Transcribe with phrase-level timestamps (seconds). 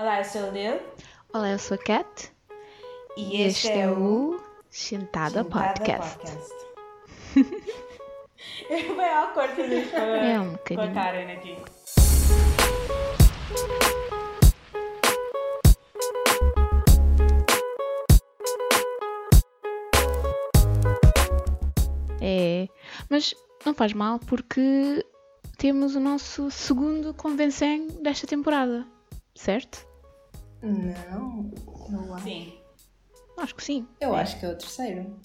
[0.00, 0.80] Olá, eu sou a Lil.
[1.34, 2.32] Olá, eu sou a Kat.
[3.16, 4.40] E este, é, o
[4.70, 6.18] Sentada, Sentada Podcast.
[8.70, 10.56] é bem awkward fazer isto com a, É um.
[10.94, 11.58] Karen aqui.
[22.20, 22.68] É,
[23.10, 23.34] mas
[23.66, 25.04] não faz mal porque
[25.56, 28.86] temos o nosso segundo convencem desta temporada,
[29.34, 29.87] certo?
[30.62, 31.50] Não,
[31.92, 32.24] eu acho.
[32.24, 32.52] Sim.
[33.36, 33.86] Acho que sim.
[34.00, 35.16] Eu acho que é o terceiro.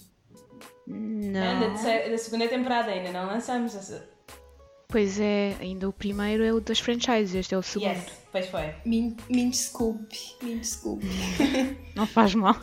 [0.88, 1.72] Ainda Não.
[1.74, 3.74] de se- da segunda temporada ainda não lançamos.
[3.74, 4.08] essa-
[4.88, 7.88] Pois é, ainda o primeiro é o das franchises, este é o segundo.
[7.90, 8.74] Yes, pois foi.
[8.84, 11.06] Me, me desculpe, me desculpe.
[11.96, 12.54] Não faz mal.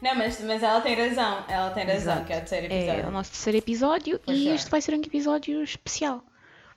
[0.00, 1.44] Não, mas, mas ela tem razão.
[1.48, 2.26] Ela tem razão, Exato.
[2.26, 3.08] que é o terceiro É episódio.
[3.08, 4.54] o nosso terceiro episódio Pois e é.
[4.54, 6.22] este vai ser um episódio especial.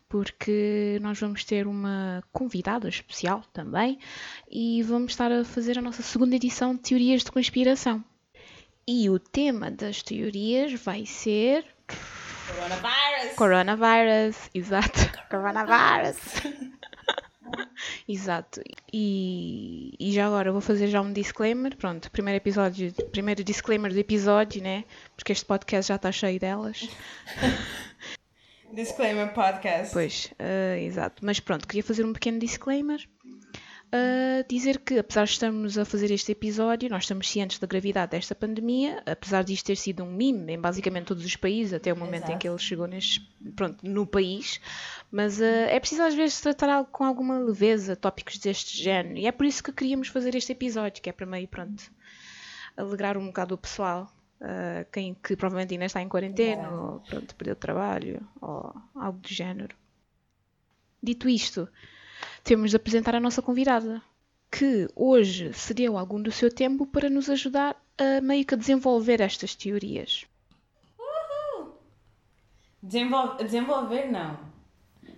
[0.09, 3.99] Porque nós vamos ter uma convidada especial também
[4.49, 8.03] e vamos estar a fazer a nossa segunda edição de Teorias de Conspiração.
[8.87, 11.65] E o tema das teorias vai ser
[12.47, 13.35] Coronavirus!
[13.35, 14.49] Coronavirus.
[14.53, 14.99] Exato.
[15.29, 16.17] Coronavirus.
[18.07, 18.61] Exato.
[18.91, 21.75] E, e já agora vou fazer já um disclaimer.
[21.75, 24.85] Pronto, primeiro episódio, primeiro disclaimer do episódio, né?
[25.15, 26.87] Porque este podcast já está cheio delas.
[28.73, 29.93] Disclaimer podcast.
[29.93, 31.25] Pois, ah, exato.
[31.25, 33.07] Mas pronto, queria fazer um pequeno disclaimer.
[33.91, 38.11] Ah, dizer que, apesar de estarmos a fazer este episódio, nós estamos cientes da gravidade
[38.11, 41.95] desta pandemia, apesar disto ter sido um mime em basicamente todos os países, até o
[41.95, 42.39] momento em Exato.
[42.39, 43.21] que ele chegou neste,
[43.55, 44.59] pronto, no país.
[45.09, 49.17] Mas ah, é preciso às vezes tratar algo com alguma leveza, tópicos deste género.
[49.17, 51.89] E é por isso que queríamos fazer este episódio, que é para meio, pronto,
[52.75, 54.11] alegrar um bocado o pessoal.
[54.41, 56.75] Ah, quem que provavelmente ainda está em quarentena, Exato.
[56.75, 59.75] ou pronto, perdeu o trabalho, ou algo do género.
[61.01, 61.67] Dito isto,
[62.43, 64.01] temos de apresentar a nossa convidada,
[64.51, 69.55] que hoje cedeu algum do seu tempo para nos ajudar a meio que desenvolver estas
[69.55, 70.25] teorias.
[72.81, 74.39] Desenvolver, desenvolver não.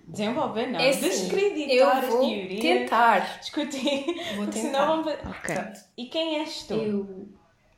[0.07, 0.79] Desenvolver não.
[0.79, 2.61] É assim, Descreditar eu as vou teorias.
[2.61, 3.39] tentar.
[3.39, 4.05] Discutir.
[4.35, 4.51] Vou tentar.
[4.59, 5.13] senão vamos...
[5.13, 5.55] Ok.
[5.55, 5.79] Pronto.
[5.97, 6.73] E quem és tu?
[6.73, 7.29] Eu,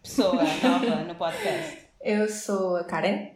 [0.01, 1.77] Pessoa nova no podcast.
[2.01, 3.35] eu sou a Karen.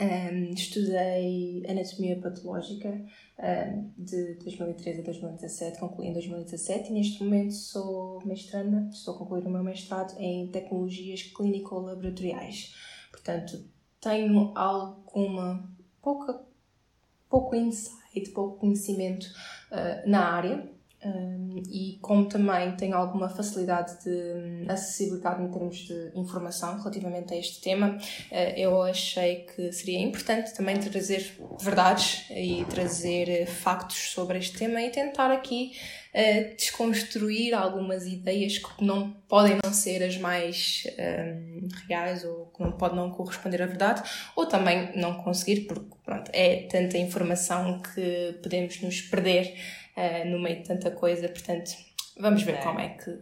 [0.00, 3.04] Ahm, estudei Anatomia Patológica
[3.36, 9.18] ahm, de 2013 a 2017, concluí em 2017 e neste momento sou mestranda, estou a
[9.18, 12.76] concluir o meu mestrado em Tecnologias Clínico-Laboratoriais.
[13.10, 13.64] Portanto,
[14.00, 15.68] tenho alguma
[16.00, 16.42] pouca,
[17.28, 19.26] pouco insight, pouco conhecimento
[19.72, 20.72] ah, na área
[21.04, 27.34] Um, e como também tenho alguma facilidade de hum, acessibilidade em termos de informação relativamente
[27.34, 27.98] a este tema,
[28.30, 34.56] eh, eu achei que seria importante também trazer verdades e trazer eh, factos sobre este
[34.56, 35.72] tema e tentar aqui
[36.14, 42.62] eh, desconstruir algumas ideias que não podem não ser as mais hum, reais ou que
[42.62, 47.80] não podem não corresponder à verdade ou também não conseguir porque pronto, é tanta informação
[47.80, 49.54] que podemos nos perder
[49.96, 51.70] eh, no meio de tanta coisa, portanto,
[52.18, 52.62] vamos ver É.
[52.62, 53.18] como é que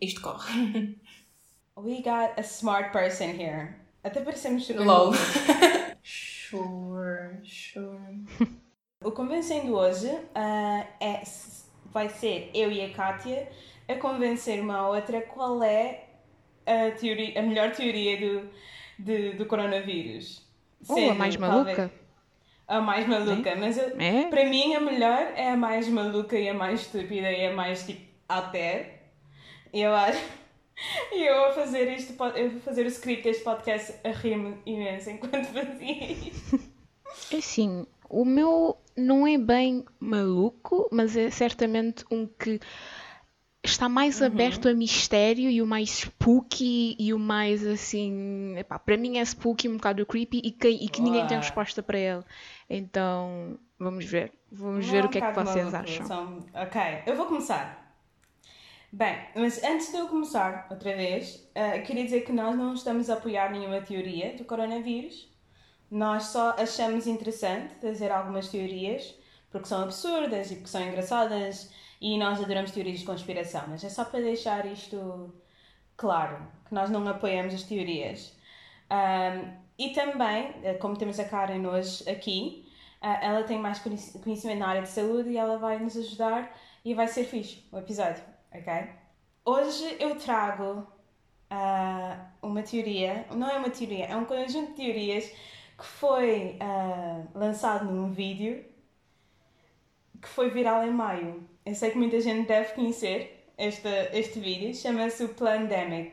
[0.00, 0.98] isto corre.
[1.76, 3.76] We got a smart person here.
[4.02, 5.10] Até parecemos super LOL.
[5.12, 5.20] burros.
[6.02, 8.24] Sure, sure.
[9.02, 11.22] O convencendo hoje ah, é,
[11.86, 13.48] vai ser eu e a Kátia
[13.88, 16.04] a convencer uma a outra qual é
[16.66, 18.50] a, teoria, a melhor teoria do,
[18.98, 20.46] de- do coronavírus.
[20.86, 21.94] Ou a Sendo, mais talvez, maluca.
[22.70, 24.26] A mais maluca, mas eu- É?
[24.30, 27.84] para mim a melhor é a mais maluca e a mais estúpida e a mais
[27.84, 29.02] tipo até.
[29.72, 30.18] Eu acho.
[31.12, 35.10] E eu a fazer este eu a fazer o script deste podcast a rir-me imenso
[35.10, 36.58] enquanto fazia isto.
[37.34, 42.58] É assim, o meu não é bem maluco, mas é certamente um que
[43.62, 48.56] está mais aberto a mistério e o mais spooky e o mais assim.
[48.58, 51.82] Epá, para mim é spooky, um bocado creepy e que, e que ninguém tem resposta
[51.82, 52.24] para ele.
[52.68, 54.32] Então, vamos ver.
[54.50, 56.06] Vamos ver Não, o que é que um vocês acham.
[56.06, 57.78] são- Ok, eu vou começar.
[58.92, 63.08] Bem, mas antes de eu começar outra vez, eh, queria dizer que nós não estamos
[63.08, 65.28] a apoiar nenhuma teoria do coronavírus.
[65.90, 69.14] Nós só achamos interessante trazer algumas teorias,
[69.50, 71.70] porque são absurdas e porque são engraçadas,
[72.00, 75.32] e nós adoramos teorias de conspiração, mas é só para deixar isto
[75.96, 78.34] claro, que nós não apoiamos as teorias.
[78.88, 82.66] Ahm, e também, eh, como temos a Karen hoje aqui,
[83.00, 86.54] ah, ela tem mais conhec- conhecimento na área de saúde e ela vai nos ajudar
[86.84, 88.90] e vai ser fixe o episódio, ok?
[89.44, 90.86] Hoje eu trago
[91.50, 95.24] ah, uma teoria, não é uma teoria, é um conjunto de teorias
[95.78, 98.64] que foi ah, lançado num vídeo
[100.20, 101.48] que foi viral em maio.
[101.64, 106.12] Eu sei que muita gente deve conhecer este, este vídeo, chama-se o Plandemic.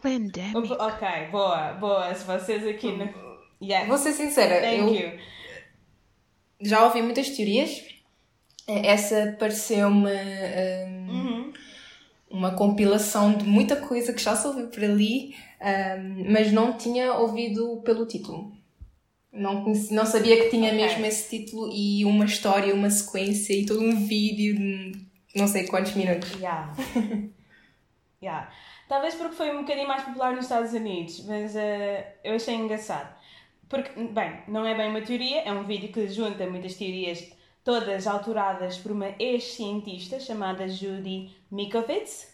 [0.00, 0.72] Pandemic.
[0.72, 2.14] Ok, boa, boa.
[2.14, 3.08] Se vocês aqui no.
[3.62, 3.86] Yeah.
[3.88, 5.18] Vou ser sincera, Thank eu you.
[6.60, 7.84] já ouvi muitas teorias.
[8.66, 11.52] Eh, Essa pareceu-me hum, Uhum.
[12.30, 17.12] uma compilação de muita coisa que já se ouviu por ali, hum, mas não tinha
[17.14, 18.52] ouvido pelo título.
[19.32, 20.82] Não, conheci- não sabia que tinha Ok.
[20.82, 24.92] mesmo esse título e uma história, uma sequência e todo um vídeo de
[25.34, 26.30] não sei quantos minutos.
[26.34, 26.74] Yeah.
[28.22, 28.50] yeah.
[28.88, 33.14] Talvez porque foi um bocadinho mais popular nos Estados Unidos, mas eh, eu achei engraçado.
[33.68, 37.26] Porque, bem, não é bem uma teoria, é um vídeo que junta muitas teorias,
[37.64, 42.28] todas autoradas por uma ex-cientista chamada Judy Mikovits.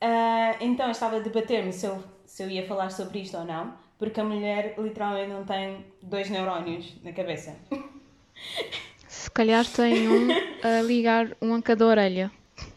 [0.00, 3.44] Ah, então eu estava a debater-me se eu, se eu ia falar sobre isto ou
[3.44, 7.54] não, porque a mulher literalmente não tem dois neurónios na cabeça.
[9.08, 10.28] Se calhar tem um
[10.62, 12.30] a ligar um a cada orelha.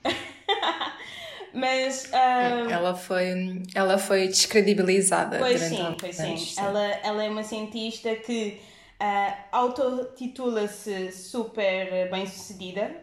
[1.53, 2.11] Mas.
[2.13, 6.37] ah, Ela foi, ela foi descredibilizada Pois sim, pois sim.
[6.37, 6.61] sim.
[6.61, 8.61] Ela, ela é uma cientista que
[8.99, 12.95] ah, autotitula-se super bem-sucedida,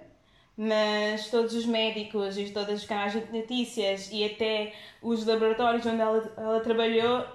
[0.57, 4.73] mas todos os médicos e todos os canais de notícias e até
[5.03, 7.27] os laboratórios onde ela, ela trabalhou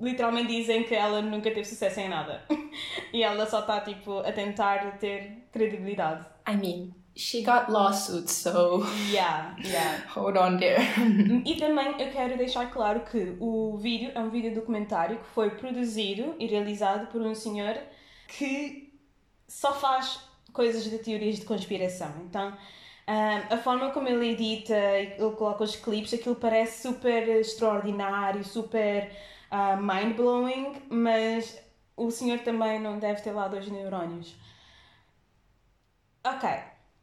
[0.00, 2.42] literalmente dizem que ela nunca teve sucesso em nada.
[3.12, 6.26] e ela só está tipo, a tentar ter credibilidade.
[6.48, 8.82] I mean, she got lawsuits, so
[9.12, 10.02] Yeah, yeah.
[10.08, 10.80] hold on there.
[11.44, 15.50] E também eu quero deixar claro que o vídeo é um vídeo documentário que foi
[15.50, 17.78] produzido e realizado por um senhor
[18.26, 18.90] que
[19.46, 22.12] só faz coisas de teorias de conspiração.
[22.28, 22.56] Então,
[23.06, 29.10] ah, a forma como ele edita, ele coloca os clipes, aquilo parece super extraordinário, super
[29.50, 31.60] ah, mind-blowing, mas
[31.96, 34.34] o senhor também não deve ter lá dois neurónios.
[36.24, 36.48] Ok.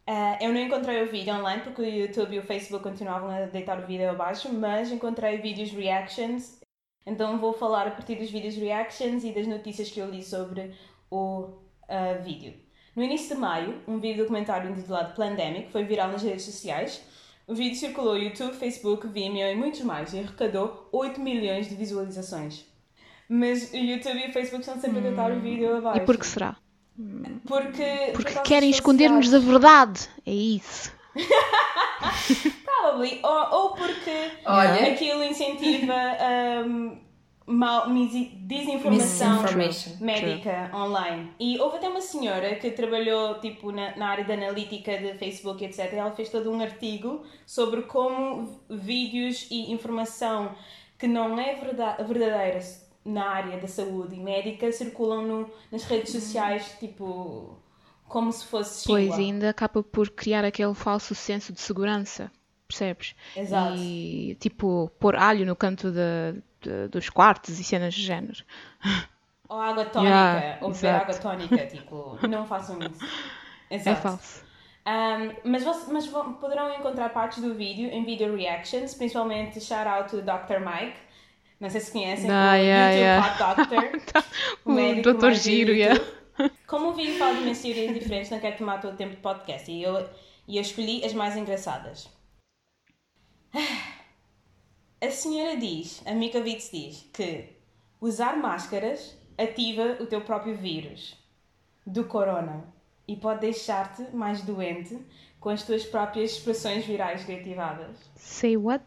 [0.08, 3.42] Ah, eu não encontrei o vídeo online porque o YouTube e o Facebook continuavam a
[3.46, 6.62] deitar o vídeo abaixo, mas encontrei vídeos reactions.
[7.06, 10.74] Então vou falar a partir dos vídeos reactions e das notícias que eu li sobre
[11.12, 11.60] o
[11.90, 12.67] ah, vídeo.
[12.98, 17.00] No início de maio, um vídeo documentário intitulado Plandemic foi viral nas redes sociais.
[17.46, 21.76] O vídeo circulou no YouTube, Facebook, Vimeo e muitos mais e arrecadou 8 milhões de
[21.76, 22.66] visualizações.
[23.30, 26.02] Mas o YouTube e o Facebook estão sempre a deitar o vídeo abaixo.
[26.02, 26.56] E por que será?
[27.46, 30.10] Porque, por Porque causa querem esconder-nos da verdade.
[30.26, 30.92] É isso.
[32.66, 33.20] Probably.
[33.22, 34.92] Ou, ou porque Olha.
[34.92, 35.94] aquilo incentiva
[36.66, 36.98] um,
[37.48, 37.88] mal,
[38.42, 39.44] desinformação
[40.02, 41.32] médica online.
[41.40, 45.64] E houve até uma senhora que trabalhou tipo, na, na área da analítica de Facebook,
[45.64, 45.94] etc.
[45.94, 50.54] Ela fez todo um artigo sobre como vídeos e informação
[50.98, 52.60] que não é verda- verdadeira
[53.06, 57.58] na área da saúde e médica circulam no, nas redes sociais, tipo,
[58.08, 59.18] como se fosse Pois Xingua.
[59.18, 62.30] ainda acaba por criar aquele falso senso de segurança.
[62.68, 63.16] Percebes?
[63.34, 63.78] Exato.
[63.78, 68.44] E tipo, pôr alho no canto da- de- dos quartos e cenas de género.
[69.50, 73.00] Ou água tónica, Yeah, ou beber água tónica, tipo, não façam isso.
[73.70, 74.02] É Exato.
[74.02, 74.44] falso.
[74.86, 80.10] Um, mas, mas vão- poderão encontrar partes do vídeo em video reactions, principalmente shout out
[80.10, 80.60] to Dr.
[80.60, 80.98] Mike.
[81.60, 83.54] Não sei se conhecem, Ah, o yeah, YouTube yeah.
[83.54, 84.24] Hot Doctor.
[84.66, 85.32] O médico Dr.
[85.32, 86.00] Giro, yeah.
[86.68, 89.70] Como o vídeo fala de teorias diferentes, não quero tomar todo o tempo de podcast
[89.72, 90.10] e eu,
[90.48, 92.10] e eu escolhi as mais engraçadas.
[95.00, 97.50] A senhora diz, a Mikovits diz, que
[98.02, 101.16] usar máscaras ativa o teu próprio vírus
[101.86, 102.66] do corona
[103.08, 104.98] e pode deixar-te mais doente
[105.40, 107.96] com as tuas próprias expressões virais reativadas.
[108.16, 108.84] Say what?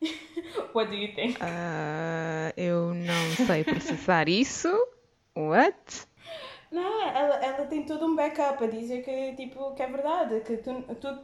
[0.74, 1.36] What do you think?
[1.40, 4.68] Ah, eu não sei processar isso.
[5.36, 6.06] What?
[6.70, 10.56] Não, ela, ela tem todo um backup a dizer que, tipo, que é verdade, que
[10.56, 11.18] tu, tu,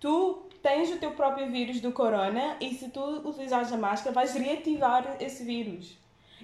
[0.00, 4.32] tu tens o teu próprio vírus do corona e se tu utilizares a máscara vais
[4.34, 5.98] reativar esse vírus.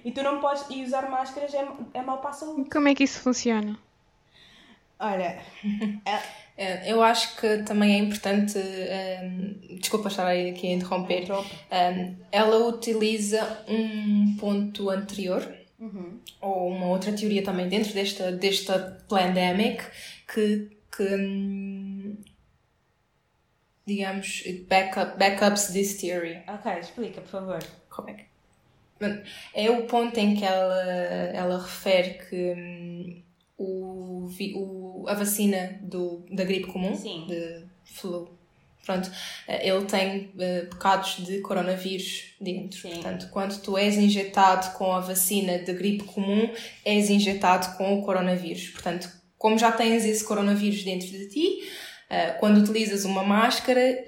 [0.05, 2.69] E tu não podes, e usar máscaras é, é mau para a saúde.
[2.69, 3.75] Como é que isso funciona?
[4.99, 5.39] Olha,
[6.55, 12.57] É, Eu acho que também é importante, hum, desculpa estar aqui a interromper, hum, ela
[12.67, 15.41] utiliza um ponto anterior,
[16.39, 19.83] ou uma outra teoria também dentro desta, desta pandemic,
[20.31, 21.70] que, que hum,
[23.85, 26.43] digamos, it backups this theory.
[26.47, 27.59] ok, explica, por favor.
[27.89, 28.31] Como é que...
[29.55, 30.83] É o ponto em que ela,
[31.33, 33.21] ela refere que hum,
[33.57, 37.25] o, o, a vacina do, da gripe comum, Sim.
[37.27, 38.29] de flu,
[38.85, 39.09] pronto,
[39.47, 42.79] eh, ele tem eh, bocados de coronavírus dentro.
[42.79, 42.93] Sim.
[42.93, 46.51] Portanto, quando tu és injetado com a vacina de gripe comum,
[46.85, 48.69] és injetado com o coronavírus.
[48.69, 51.69] Portanto, como já tens esse coronavírus dentro de ti,
[52.11, 54.05] Uh, quando utilizas uma máscara,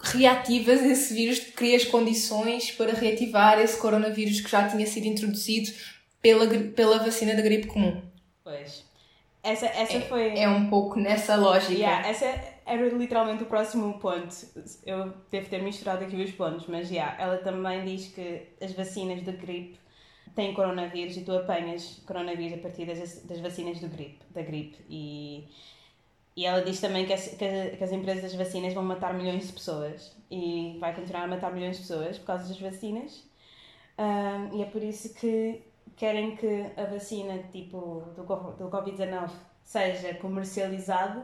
[0.00, 5.70] reativas esse vírus, crias condições para reativar esse coronavírus que já tinha sido introduzido
[6.22, 8.00] pela, pela vacina da gripe comum.
[8.42, 8.84] Pois.
[9.42, 10.38] Essa, essa é, foi.
[10.38, 11.72] É um pouco nessa lógica.
[11.72, 12.26] Yeah, essa
[12.64, 14.34] era literalmente o próximo ponto.
[14.86, 19.22] Eu devo ter misturado aqui os pontos, mas yeah, ela também diz que as vacinas
[19.22, 19.78] de gripe
[20.34, 24.78] têm coronavírus e tu apanhas coronavírus a partir das, das vacinas do gripe, da gripe.
[24.88, 25.48] E,
[26.36, 29.46] e ela diz também que as, que, que as empresas das vacinas vão matar milhões
[29.46, 33.22] de pessoas e vai continuar a matar milhões de pessoas por causa das vacinas.
[33.98, 35.62] Um, e é por isso que
[35.96, 39.30] querem que a vacina tipo do, do Covid-19
[39.62, 41.22] seja comercializada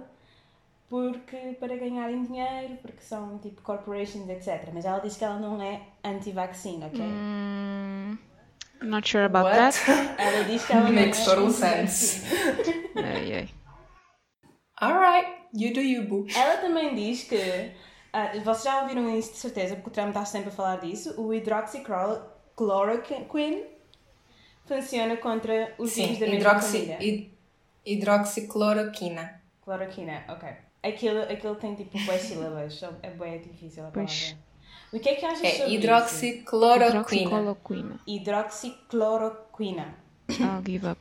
[0.89, 4.71] porque para ganharem dinheiro, porque são tipo corporations, etc.
[4.73, 7.01] Mas ela diz que ela não é anti-vaccine, ok?
[7.01, 8.19] Mm,
[8.83, 9.57] not sure about What?
[9.59, 9.79] that.
[10.19, 12.27] Ela diz que ela não Makes é total anti-vaccine.
[12.97, 13.58] Ai, ai.
[14.81, 16.27] Alright, you do you, boo.
[16.35, 17.73] Ela também diz que,
[18.13, 21.21] ah, vocês já ouviram isso de certeza, porque o Trump está sempre a falar disso,
[21.21, 23.65] o hidroxicloroquine
[24.67, 26.99] funciona contra os Sim, vírus da mesma hidroxi, família.
[27.01, 27.31] hid,
[27.87, 29.41] hidroxicloroquina.
[29.65, 30.49] Cloroquina, ok.
[30.83, 34.33] Aquilo, aquilo tem tipo boas sílabas, é bem difícil a Pois.
[34.33, 34.49] palavra.
[34.93, 37.01] O que é que achas É sobre hidroxicloroquina.
[37.01, 37.95] Hidroxicloroquina.
[37.97, 38.03] isso?
[38.07, 39.95] Hidroxicloroquina.
[40.31, 41.01] I'll give up.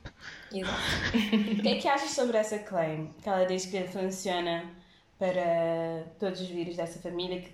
[0.52, 0.80] Exato.
[1.60, 3.14] O que é que achas sobre essa claim?
[3.22, 4.64] Que ela diz que funciona
[5.20, 7.52] para todos os vírus dessa família, que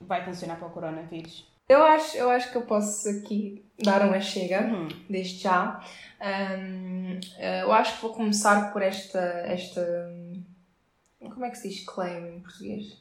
[0.00, 1.46] vai funcionar para o coronavírus.
[1.68, 4.88] Eu acho, eu acho que eu posso aqui dar uma chega, Uhum.
[5.08, 5.80] desde já.
[6.20, 9.80] Ahm, eh, eu acho que vou começar por esta, esta.
[11.20, 12.98] Como é que se diz claim em português?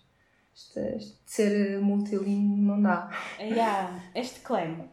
[0.53, 3.09] Este de ser multilingue não dá.
[3.39, 4.89] Yeah, este claim.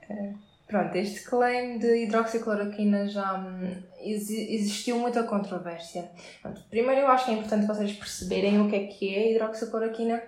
[0.66, 6.11] Pronto, este claim de hidroxicloroquina já hum, exi- existiu muita controvérsia.
[6.68, 10.20] Primeiro, eu acho que é importante vocês perceberem o que é que é hidroxicloroquina.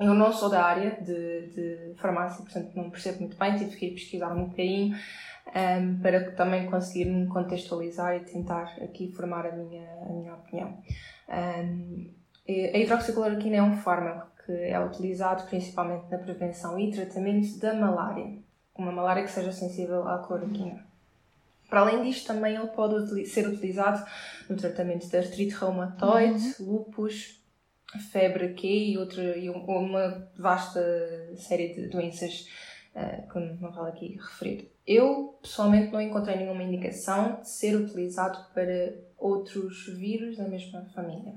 [0.00, 3.86] Eu não sou da área de, de farmácia, portanto não percebo muito bem, tive que
[3.86, 9.52] ir pesquisar um bocadinho hum, para também conseguir me contextualizar e tentar aqui formar a
[9.52, 10.76] minha, a minha opinião.
[12.48, 17.72] E a hidroxicloroquina é um fármaco que é utilizado principalmente na prevenção e tratamento da
[17.74, 18.42] malária
[18.76, 20.84] uma malária que seja sensível à cloroquina.
[21.68, 24.04] Para além disto, também ele pode ser utilizado
[24.48, 27.40] no tratamento de artrite reumatoide, lúpus,
[28.10, 30.80] febre Q e, outra, e um- uma vasta
[31.36, 32.46] série de doenças
[32.94, 34.70] eh, que não vale aqui referir.
[34.86, 41.32] Eu, pessoalmente, não encontrei nenhuma indicação de ser utilizado para outros vírus da mesma família.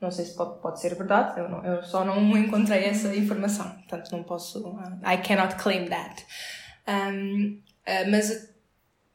[0.00, 3.68] Não sei se pode, pode ser verdade, eu, não- eu só não encontrei essa informação,
[3.70, 4.60] portanto não posso.
[5.04, 6.24] I cannot claim that.
[6.86, 8.30] Um, uh, mas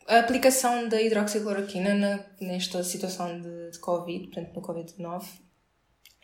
[0.08, 5.26] a, a aplicação da hidroxicloroquina na, nesta situação de, de Covid, portanto no Covid-19,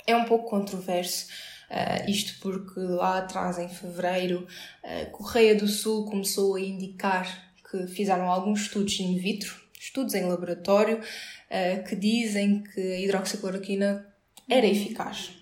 [0.06, 1.28] é um pouco controverso.
[1.70, 4.48] Uh, isto porque lá atrás, em fevereiro,
[4.84, 10.26] a Correia do Sul começou a indicar que fizeram alguns estudos in vitro, estudos em
[10.26, 14.09] laboratório, uh, que dizem que a hidroxicloroquina
[14.50, 15.40] era eficaz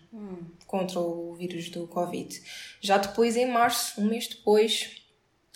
[0.67, 2.41] contra o vírus do Covid.
[2.81, 5.01] Já depois, em março, um mês depois,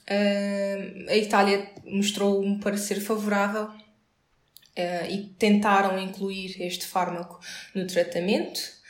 [0.10, 7.40] uh, a Itália mostrou um parecer favorável uh, e tentaram incluir este fármaco
[7.76, 8.82] no tratamento.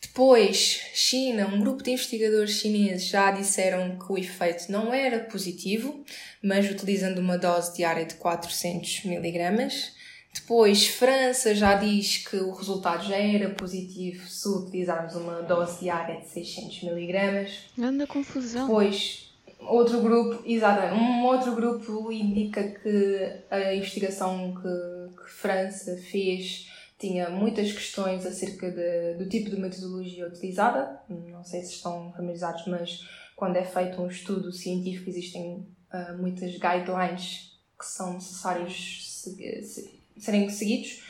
[0.00, 6.04] Depois, China, um grupo de investigadores chineses já disseram que o efeito não era positivo,
[6.42, 9.92] mas utilizando uma dose diária de 400 miligramas.
[10.40, 16.20] Depois, França já diz que o resultado já era positivo se utilizarmos uma dose diária
[16.20, 17.66] de 600 miligramas.
[17.78, 18.66] Anda confusão.
[18.66, 19.30] Depois,
[19.60, 26.68] outro grupo, exatamente, um outro grupo indica que a investigação que, que França fez
[26.98, 31.00] tinha muitas questões acerca de, do tipo de metodologia utilizada.
[31.08, 36.52] Não sei se estão familiarizados, mas quando é feito um estudo científico existem uh, muitas
[36.52, 41.02] guidelines que são necessários se, se, serem seguidos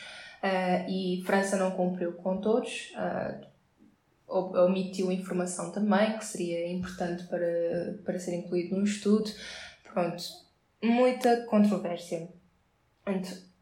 [0.42, 2.92] uh, e França não cumpriu com todos.
[2.94, 3.48] Uh,
[4.28, 9.30] omitiu informação também que seria importante para, para ser incluído num estudo.
[9.84, 10.22] Pronto,
[10.82, 12.28] muita controvérsia.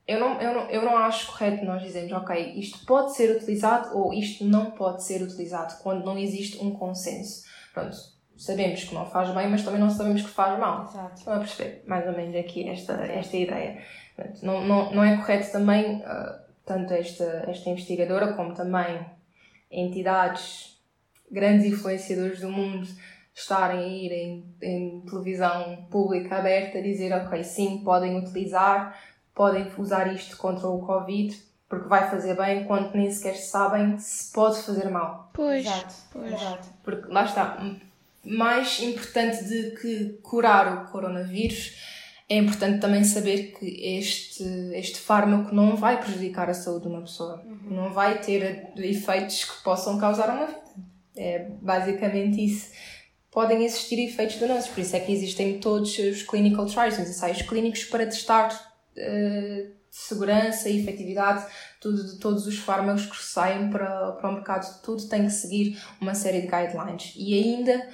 [0.07, 3.97] Eu não, eu, não, eu não acho correto nós dizermos, ok, isto pode ser utilizado
[3.97, 7.45] ou isto não pode ser utilizado quando não existe um consenso.
[7.73, 7.97] Pronto,
[8.37, 10.85] sabemos que não faz bem, mas também não sabemos que faz mal.
[10.85, 11.15] Exato.
[11.17, 13.83] Estão a perceber mais ou menos aqui esta, esta ideia.
[14.43, 19.05] Não, não, não é correto também, uh, tanto esta, esta investigadora como também
[19.71, 20.81] entidades,
[21.31, 22.87] grandes influenciadores do mundo,
[23.35, 28.99] estarem a ir em, em televisão pública aberta a dizer, ok, sim, podem utilizar,
[29.35, 31.37] podem usar isto contra o Covid.
[31.69, 35.31] porque vai fazer bem enquanto nem sequer sabem se pode fazer mal.
[35.35, 36.33] Pois, Exato, pois.
[36.33, 36.69] exato.
[36.83, 37.59] Porque lá está,
[38.27, 41.77] mais importante de que curar o coronavírus,
[42.29, 43.67] é importante também saber que
[43.99, 44.43] este,
[44.75, 49.63] este fármaco não vai prejudicar a saúde de uma pessoa, não vai ter efeitos que
[49.63, 50.67] possam causar uma vida.
[51.17, 52.71] É basicamente isso.
[53.31, 57.43] Podem existir efeitos danosos, por isso é que existem todos os clinical trials, os ensaios
[57.43, 58.49] clínicos para testar
[58.97, 61.47] eh, segurança e efetividade
[61.81, 64.83] tudo, de todos os fármacos que saem para, para o mercado.
[64.83, 67.13] Tudo tem que seguir uma série de guidelines.
[67.17, 67.89] E ainda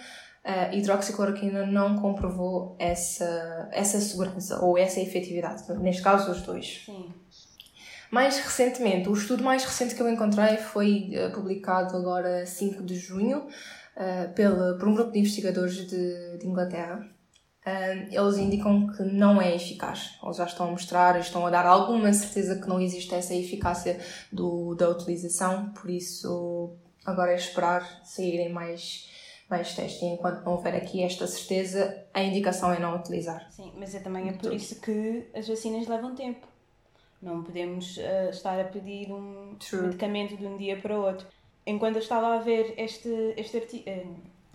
[0.45, 5.63] a hidroxicloroquina não comprovou essa, essa segurança ou essa efetividade.
[5.79, 6.83] Neste caso, os dois.
[6.85, 7.13] Sim.
[8.11, 12.95] Mais recentemente, o estudo mais recente que eu encontrei foi eh, publicado agora 5 de
[12.95, 13.47] junho
[13.97, 17.09] eh, pela, por um grupo de investigadores de, de Inglaterra.
[17.65, 20.19] Eh, eles indicam que não é eficaz.
[20.23, 23.99] Eles já estão a mostrar, estão a dar alguma certeza que não existe essa eficácia
[24.31, 29.09] do, da utilização, por isso agora é esperar saírem mais,
[29.53, 30.03] mais testes.
[30.03, 33.47] E enquanto não houver aqui esta certeza, a indicação é não utilizar.
[33.51, 36.47] Sim, mas é também é por isso que as vacinas levam tempo.
[37.21, 39.83] Não podemos eh, estar a pedir um True.
[39.83, 41.27] medicamento de um dia para o outro.
[41.65, 44.07] Enquanto eu estava a ver este, este arti- eh,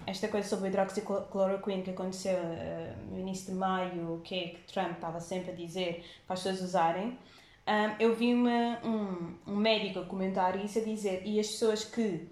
[0.06, 4.48] esta coisa sobre a hidroxicloroquina que aconteceu eh, no início de maio, o que é
[4.50, 7.18] que Trump estava sempre a dizer para as pessoas usarem,
[7.66, 11.84] ah, eu vi uma, um, um médico a comentar isso, a dizer, e as pessoas
[11.86, 12.28] que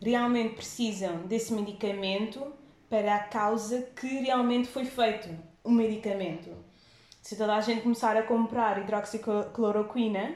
[0.00, 2.52] realmente precisam desse medicamento
[2.88, 5.28] para a causa que realmente foi feito
[5.62, 6.50] o medicamento.
[7.22, 10.34] Se toda a gente começar a comprar hidroxicloroquina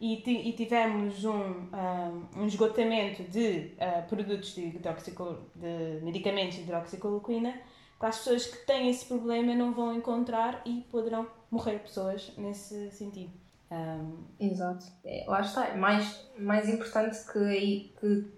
[0.00, 6.62] e, e tivermos um, ah, um esgotamento de ah, produtos de, hidroxiclo, de medicamentos de
[6.62, 7.58] hidroxicloroquina,
[7.98, 12.90] para as pessoas que têm esse problema não vão encontrar e poderão morrer pessoas nesse
[12.90, 13.32] sentido.
[13.70, 14.04] Ah,
[14.38, 14.86] Exato.
[15.04, 15.74] É, lá está.
[15.74, 18.35] Mais, mais importante que, que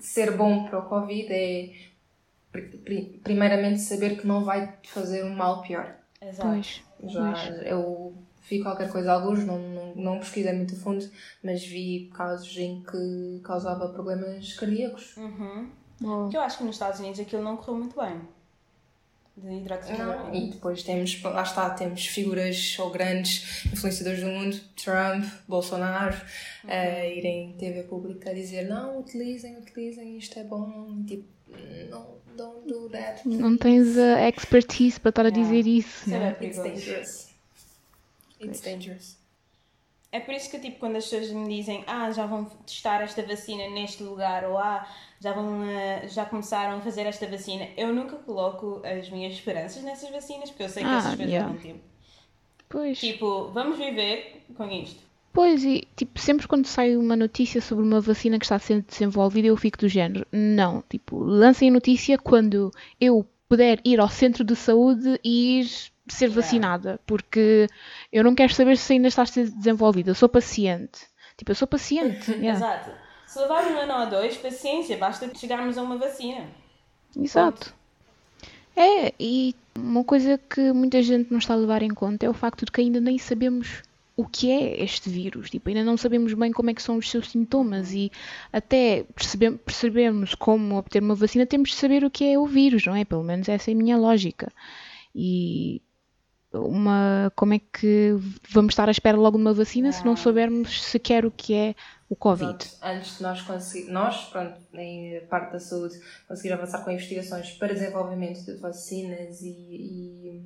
[0.00, 1.70] ser bom para o Covid é,
[2.52, 5.94] pri- pri- primeiramente, saber que não vai te fazer um mal pior.
[6.20, 6.48] exato.
[6.48, 6.82] Pois,
[7.12, 8.14] Já eu
[8.48, 11.08] vi qualquer coisa, alguns, não, não, não pesquisei muito a fundo,
[11.42, 15.16] mas vi casos em que causava problemas cardíacos.
[15.16, 15.68] Uhum.
[16.02, 16.30] Oh.
[16.32, 18.20] Eu acho que nos Estados Unidos aquilo não correu muito bem.
[19.38, 20.36] De Não, hidroxicloroquina.
[20.36, 26.16] e depois temos, lá está, temos figuras ou grandes influenciadores do mundo, Trump, Bolsonaro,
[26.66, 31.24] a irem em TV pública a dizer não, utilizem, utilizem, isto é bom, tipo,
[31.90, 33.26] não, don't do that.
[33.26, 36.12] Não tens a expertise para estar a dizer isso.
[36.12, 36.36] É né?
[36.40, 37.28] It's dangerous.
[38.40, 39.17] It's dangerous.
[40.10, 43.22] É por isso que, tipo, quando as pessoas me dizem ah, já vão testar esta
[43.22, 44.86] vacina neste lugar ou ah,
[45.20, 49.82] já, vão, eh, já começaram a fazer esta vacina, eu nunca coloco as minhas esperanças
[49.82, 51.58] nessas vacinas, porque eu sei que Ah, essas coisas yeah.
[51.62, 51.80] tempo.
[52.70, 52.98] Pois.
[52.98, 55.02] Tipo, vamos viver com isto.
[55.32, 59.48] Pois, e tipo, sempre quando sai uma notícia sobre uma vacina que está sendo desenvolvida,
[59.48, 60.26] eu fico do género.
[60.32, 65.70] Não, tipo, lancem a notícia quando eu puder ir ao centro de saúde e ir
[66.14, 67.66] ser vacinada, porque
[68.12, 70.10] eu não quero saber se ainda está a ser desenvolvida.
[70.10, 71.00] Eu sou paciente.
[71.36, 72.30] Tipo, eu sou paciente.
[72.38, 72.52] yeah.
[72.52, 72.90] Exato.
[73.26, 76.46] Se levar um ano ou dois, paciência, basta chegarmos a uma vacina.
[77.16, 77.74] Exato.
[78.74, 82.34] É, e uma coisa que muita gente não está a levar em conta é o
[82.34, 83.82] facto de que ainda nem sabemos
[84.16, 85.50] o que é este vírus.
[85.50, 88.10] Tipo, ainda não sabemos bem como é que são os seus sintomas e
[88.52, 92.84] até percebe percebermos como obter uma vacina, temos de saber o que é o vírus,
[92.84, 93.04] não é?
[93.04, 94.50] Pelo menos essa é a minha lógica.
[95.14, 95.80] E
[96.52, 98.16] uma, como é que
[98.48, 101.74] vamos estar à espera logo de uma vacina se não soubermos sequer o que é
[102.08, 102.50] o Covid?
[102.50, 102.78] Exato.
[102.82, 107.74] Antes de nós conseguir, nós, pronto, em parte da saúde, conseguir avançar com investigações para
[107.74, 110.44] desenvolvimento de vacinas e,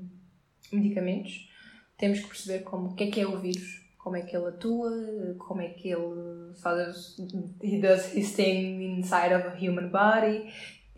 [0.72, 1.48] e medicamentos,
[1.96, 4.48] temos que perceber como, o que é que é o vírus, como é que ele
[4.48, 4.90] atua,
[5.38, 7.16] como é que ele faz,
[7.62, 10.52] he does his thing inside of a human body,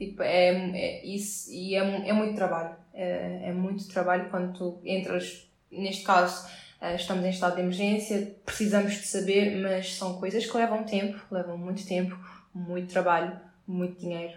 [0.06, 4.80] tipo, é, é isso, e é, é muito trabalho, é, é muito trabalho quando tu
[4.84, 6.46] entras, neste caso,
[6.80, 11.18] eh, estamos em estado de emergência, precisamos de saber, mas são coisas que levam tempo,
[11.30, 12.16] levam muito tempo,
[12.54, 14.34] muito trabalho, muito dinheiro.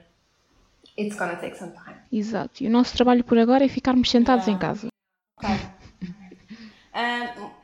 [0.97, 1.97] It's gonna take some time.
[2.12, 2.63] Exato.
[2.63, 4.67] E o nosso trabalho por agora é ficarmos sentados em Yeah.
[4.67, 4.88] casa.
[5.38, 5.76] Ok.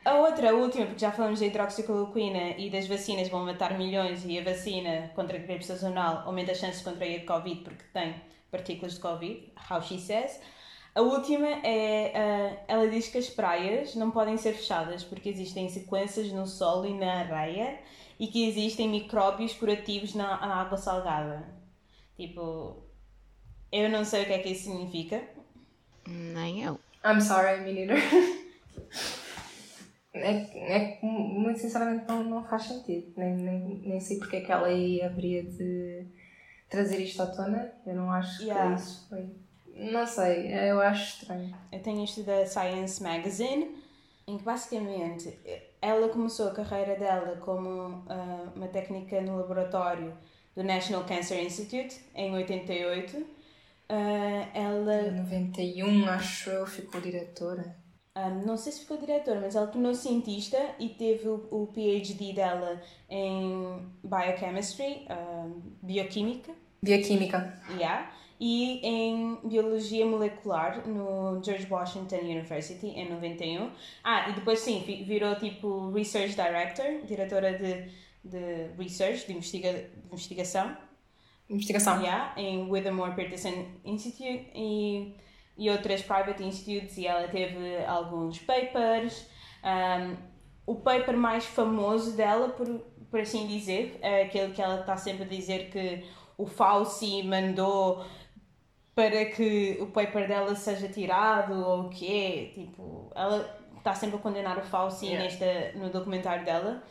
[0.06, 4.24] A outra, a última, porque já falamos da hidroxicloroquina e das vacinas vão matar milhões
[4.26, 7.84] e a vacina contra a gripe sazonal aumenta as chances de contrair de Covid porque
[7.92, 8.14] tem
[8.52, 10.40] partículas de Covid, how she says.
[10.94, 15.68] A última é, ah, ela diz que as praias não podem ser fechadas porque existem
[15.68, 17.80] sequências no solo e na areia
[18.20, 21.44] e que existem micróbios curativos na, na água salgada.
[22.16, 22.84] Tipo,
[23.72, 25.24] eu não sei o que é que isso significa,
[26.06, 26.80] Nem eu.
[27.04, 27.98] I'm sorry, me neither.
[30.14, 33.14] é, é que, muito sinceramente não, não faz sentido.
[33.18, 36.06] Nem, nem, nem sei porque é que ela aí haveria de
[36.70, 37.74] trazer isto à tona.
[37.86, 38.76] Eu não acho Yeah.
[38.76, 39.30] que isso foi.
[39.76, 41.56] Não sei, eu acho estranho.
[41.72, 43.76] Eu tenho isto da Science Magazine,
[44.28, 45.36] em que basicamente
[45.82, 50.14] ela começou a carreira dela como ah, uma técnica no laboratório
[50.56, 53.26] do National Cancer Institute em 88.
[53.90, 57.76] Ah, ela Em 91, acho eu, ficou diretora.
[58.16, 62.32] Ah, não sei se ficou diretora, mas ela tornou-se cientista e teve o, o PhD
[62.34, 65.48] dela em Biochemistry, ah,
[65.82, 67.60] Bioquímica, Bioquímica.
[67.72, 73.72] yeah, e em Biologia Molecular no George Washington University em 91.
[74.04, 77.90] Ah, e depois sim, vi- virou tipo Research Director, diretora de,
[78.24, 80.78] de Research, de, investiga, de investigação
[81.50, 82.00] Investigação.
[82.02, 85.14] Yeah, em Withermore Peterson Institute e,
[85.58, 89.28] e outras private institutes e ela teve alguns papers.
[89.64, 90.16] Um,
[90.66, 92.68] o paper mais famoso dela, por,
[93.10, 96.06] por assim dizer, é aquele que ela está sempre a dizer que
[96.38, 98.06] o Fauci mandou
[98.96, 102.52] para que o paper dela seja tirado ou o quê.
[102.54, 105.24] Tipo, ela está sempre a condenar o Fauci Yeah.
[105.24, 106.84] nesta, no documentário dela.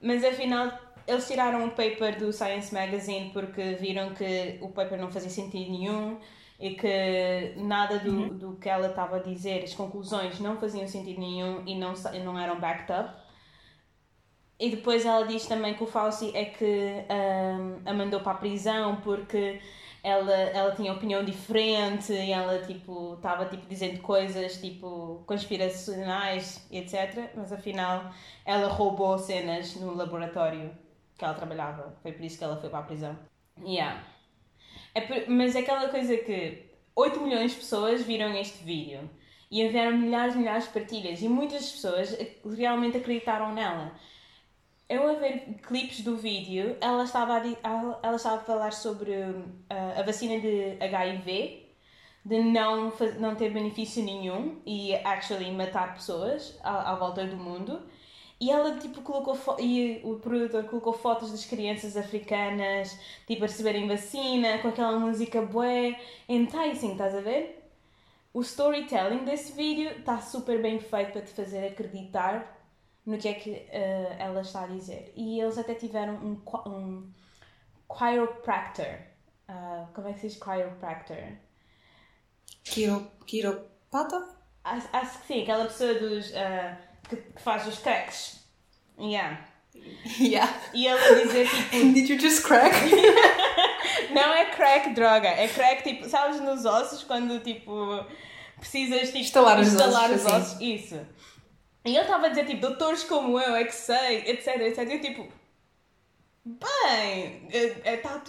[0.00, 0.72] Mas afinal,
[1.06, 5.70] eles tiraram o paper do Science Magazine porque viram que o paper não fazia sentido
[5.70, 6.18] nenhum
[6.58, 11.20] e que nada do, do que ela estava a dizer, as conclusões não faziam sentido
[11.20, 11.94] nenhum e não,
[12.24, 13.14] não eram backed up.
[14.58, 18.34] E depois ela diz também que o Fauci é que ahm, a mandou para a
[18.34, 19.60] prisão porque
[20.02, 27.30] ela, ela tinha opinião diferente e ela tipo estava tipo dizendo coisas tipo conspiracionais etc.
[27.36, 28.12] Mas afinal
[28.44, 30.72] ela roubou cenas no laboratório
[31.16, 31.96] que ela trabalhava.
[32.02, 33.16] Foi por isso que ela foi para a prisão.
[33.60, 34.02] Yeah.
[34.94, 39.08] É por- mas é aquela coisa que 8 milhões de pessoas viram este vídeo
[39.50, 42.16] e enviaram milhares e milhares de partilhas e muitas pessoas
[42.56, 43.92] realmente acreditaram nela.
[44.88, 49.98] Eu a ver clipes do vídeo, ela estava a, ela estava a falar sobre uh,
[49.98, 51.66] a vacina de HIV,
[52.24, 57.82] de não, não ter benefício nenhum e actually matar pessoas à, à volta do mundo.
[58.40, 62.96] E ela tipo colocou e o produtor colocou fotos das crianças africanas
[63.26, 67.58] tipo a receberem vacina com aquela música bué enticing, estás a ver?
[68.32, 72.56] O storytelling desse vídeo está super bem feito para te fazer acreditar
[73.04, 75.12] no que é que eh, ela está a dizer.
[75.16, 77.12] E eles até tiveram um, um
[77.96, 78.98] chiropractor.
[79.48, 81.38] Ah, como é que se diz chiropractor?
[82.62, 84.36] Quiro, quiropata?
[84.62, 88.38] Acho, acho que sim, aquela pessoa dos, ah, que, que faz os cracks.
[88.98, 89.44] Yeah.
[90.18, 90.52] Yeah.
[90.74, 91.92] E ele a dizer tipo.
[91.92, 92.74] Did you just crack?
[94.12, 98.04] Não é crack droga, é crack tipo, sabes, nos ossos quando tipo
[98.58, 100.42] precisas tipo, Estalar os estalar ossos, os assim.
[100.42, 100.60] ossos.
[100.60, 101.06] Isso.
[101.84, 104.78] E ele estava a dizer tipo, doutores como eu é que sei, etc, etc.
[104.88, 105.28] E eu tipo,
[106.44, 108.22] bem, está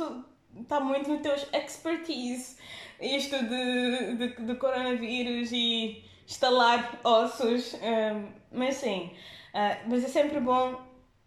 [0.68, 2.58] tá muito no teu expertise
[3.02, 7.74] isto de, de, de coronavírus e estalar ossos.
[7.76, 9.12] hum, mas sim,
[9.54, 10.80] ah, mas é sempre bom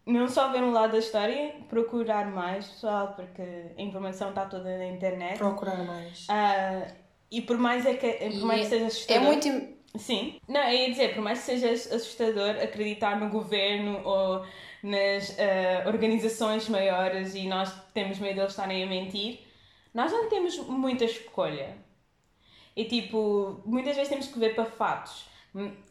[0.07, 3.43] não só ver um lado da história, procurar mais, pessoal, porque
[3.79, 5.39] a informação está toda na internet.
[5.39, 6.27] Procurar mais.
[6.29, 6.87] Ah,
[7.31, 9.23] e por mais, é que, por mais que seja É assustador.
[9.25, 9.49] muito.
[9.49, 10.41] im- Sim.
[10.49, 14.45] Não, eu ia dizer, por mais que seja assustador acreditar no governo ou
[14.83, 19.41] nas ah, organizações maiores e nós temos medo de eles estarem a mentir,
[19.95, 21.77] nós não temos muita escolha.
[22.75, 25.27] E tipo, muitas vezes temos que ver para fatos.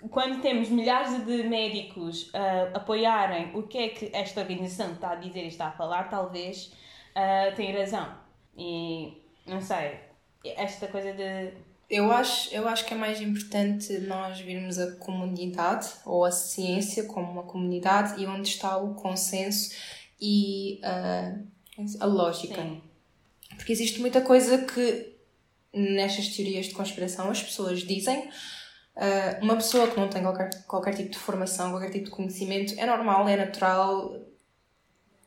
[0.10, 5.16] Quando temos milhares de médicos a apoiarem o que é que esta organização está a
[5.16, 6.72] dizer e está a falar, talvez
[7.14, 8.12] ah, tenha razão.
[8.58, 10.00] E não sei,
[10.44, 11.54] esta coisa de.
[11.90, 17.04] Eu acho, eu acho que é mais importante nós virmos a comunidade ou a ciência
[17.04, 19.76] como uma comunidade e onde está o consenso
[20.20, 21.36] e ah,
[22.00, 22.62] a lógica.
[22.62, 22.82] Sim.
[23.56, 25.18] Porque existe muita coisa que
[25.74, 28.30] nestas teorias de conspiração as pessoas dizem.
[28.96, 32.74] Ah, uma pessoa que não tem qualquer, qualquer tipo de formação, qualquer tipo de conhecimento,
[32.78, 34.16] é normal, é natural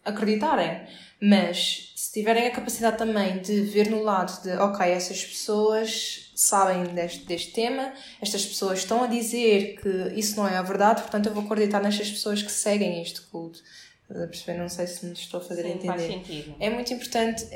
[0.05, 0.83] acreditarem.
[1.21, 6.85] Mas se tiverem a capacidade também de ver no lado de, ok, essas pessoas sabem
[6.95, 11.27] deste, deste tema, estas pessoas estão a dizer que isso não é a verdade, portanto
[11.27, 13.63] eu vou acreditar nestas pessoas que seguem este culto.
[14.07, 14.59] Perceber?
[14.59, 16.55] Não sei se me estou a fazer Sim, entender faz sentido.
[16.61, 17.47] é muito importante,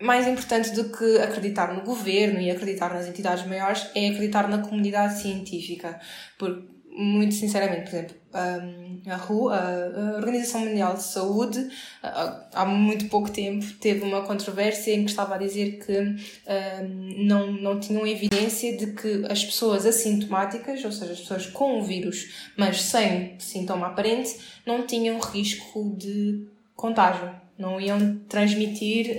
[0.00, 4.58] mais importante do que acreditar no governo e acreditar nas entidades maiores, é acreditar na
[4.58, 5.98] comunidade científica.
[6.38, 11.68] Porque muito sinceramente, por exemplo, a WHO, a Organização Mundial de Saúde,
[12.02, 16.16] há muito pouco tempo teve uma controvérsia em que estava a dizer que
[17.18, 21.84] não, não tinham evidência de que as pessoas assintomáticas, ou seja, as pessoas com o
[21.84, 29.16] vírus, mas sem sintoma aparente, não tinham risco de contágio, não iam transmitir,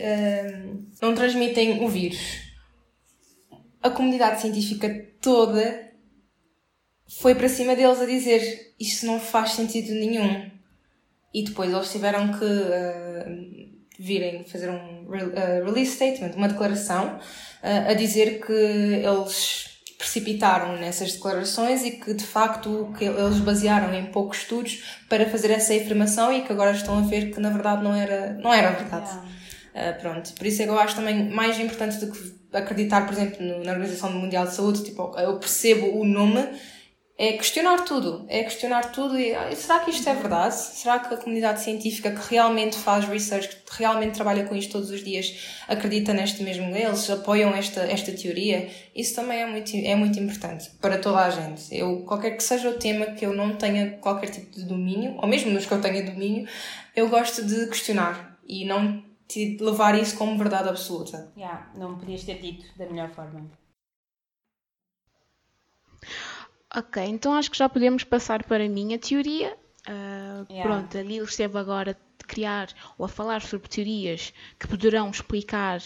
[1.02, 2.48] não transmitem o vírus.
[3.82, 5.92] A comunidade científica toda
[7.20, 10.50] foi para cima deles a dizer isto não faz sentido nenhum.
[11.34, 17.90] E depois eles tiveram que uh, virem fazer um uh, release statement, uma declaração, uh,
[17.90, 24.06] a dizer que eles precipitaram nessas declarações e que de facto que eles basearam em
[24.06, 27.84] poucos estudos para fazer essa afirmação e que agora estão a ver que na verdade
[27.84, 29.10] não era, não era verdade.
[29.76, 30.00] Yeah.
[30.00, 33.46] pronto, por isso é que eu acho também mais importante do que acreditar, por exemplo,
[33.64, 36.48] na Organização Mundial de Saúde, tipo, eu percebo o nome,
[37.18, 38.26] é questionar tudo.
[38.28, 40.54] É questionar tudo e ah, será que isto é verdade?
[40.54, 44.92] Será que a comunidade científica que realmente faz research, que realmente trabalha com isto todos
[44.92, 46.76] os dias, acredita neste mesmo?
[46.76, 48.70] Eles apoiam esta, esta teoria?
[48.96, 51.76] Isso também é muito, é muito importante para toda a gente.
[51.76, 55.28] Eu, qualquer que seja o tema que eu não tenha qualquer tipo de domínio, ou
[55.28, 56.48] mesmo nos que eu tenha domínio,
[56.96, 59.04] eu gosto de questionar e não
[59.60, 61.32] levar isso como verdade absoluta.
[61.36, 63.50] Yeah, não podias ter dito da melhor forma.
[66.76, 69.58] Ok, então acho que já podemos passar para a minha teoria.
[69.88, 70.64] Uh, yeah.
[70.64, 75.82] Pronto, a Lil esteve agora a criar ou a falar sobre teorias que poderão explicar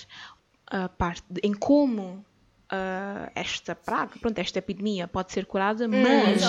[0.66, 2.26] a parte de, em como
[2.72, 6.42] uh, esta praga, pronto, esta epidemia pode ser curada, hum, mas.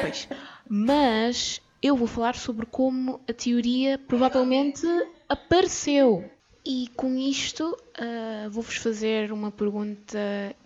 [0.00, 0.28] pois,
[0.68, 4.86] mas eu vou falar sobre como a teoria provavelmente
[5.28, 6.28] apareceu.
[6.66, 10.18] E com isto uh, vou-vos fazer uma pergunta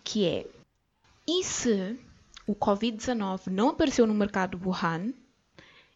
[0.03, 0.47] que é:
[1.27, 1.99] e se
[2.47, 5.13] o Covid-19 não apareceu no mercado de Wuhan,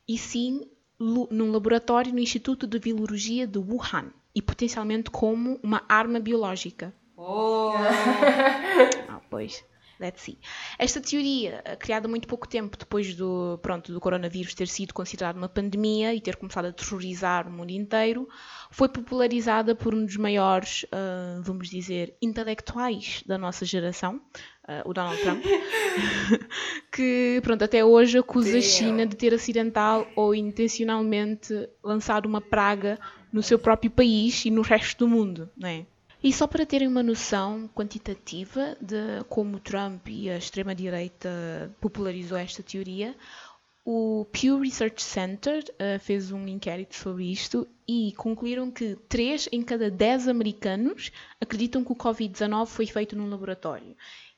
[0.09, 6.21] e sim num laboratório no Instituto de Virologia de Wuhan, e potencialmente como uma arma
[6.21, 6.95] biológica?
[7.17, 7.73] Oh!
[9.09, 9.65] ah, pois.
[9.99, 10.39] Let's see.
[10.79, 15.37] Esta teoria, eh, criada muito pouco tempo depois do, pronto, do coronavírus ter sido considerado
[15.37, 18.29] uma pandemia e ter começado a terrorizar o mundo inteiro,
[18.71, 24.21] foi popularizada por um dos maiores, uh, vamos dizer, intelectuais da nossa geração,
[24.69, 25.45] uh, o Donald Trump,
[26.93, 32.99] que pronto, até hoje acusa a China de ter acidental ou intencionalmente lançado uma praga
[33.33, 35.87] no seu próprio país e no resto do mundo, não é?
[36.23, 42.63] E só para terem uma noção quantitativa de como Trump e a extrema-direita popularizou esta
[42.63, 43.15] teoria,
[43.85, 49.63] o Pew Research Center uh, fez um inquérito sobre isto e concluíram que 3 em
[49.63, 53.97] cada 10 americanos acreditam que o Covid-19 foi feito num laboratório.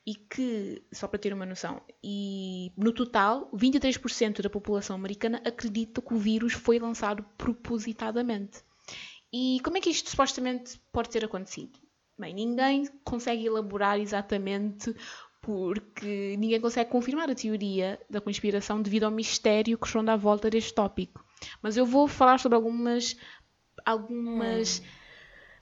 [0.09, 6.01] E que, só para ter uma noção, e no total, 23% da população americana acredita
[6.01, 8.63] que o vírus foi lançado propositadamente.
[9.31, 11.77] E como é que isto supostamente pode ter acontecido?
[12.17, 14.95] Bem, ninguém consegue elaborar exatamente
[15.43, 20.49] porque ninguém consegue confirmar a teoria da conspiração devido ao mistério que ronda à volta
[20.49, 21.23] deste tópico.
[21.61, 23.15] Mas eu vou falar sobre algumas,
[23.85, 24.98] algumas, hum.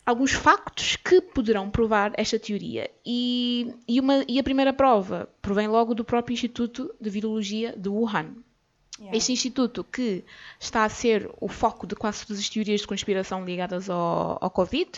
[0.08, 2.89] Alguns factos que poderão provar esta teoria.
[3.06, 7.89] E, e, uma, e a primeira prova provém logo do próprio Instituto de Virologia de
[7.89, 8.38] Wuhan.
[9.00, 9.15] Yeah.
[9.15, 10.24] Este instituto, que
[10.60, 14.50] está a ser o foco de quase todas as teorias de conspiração ligadas ao, ao
[14.50, 14.89] Covid,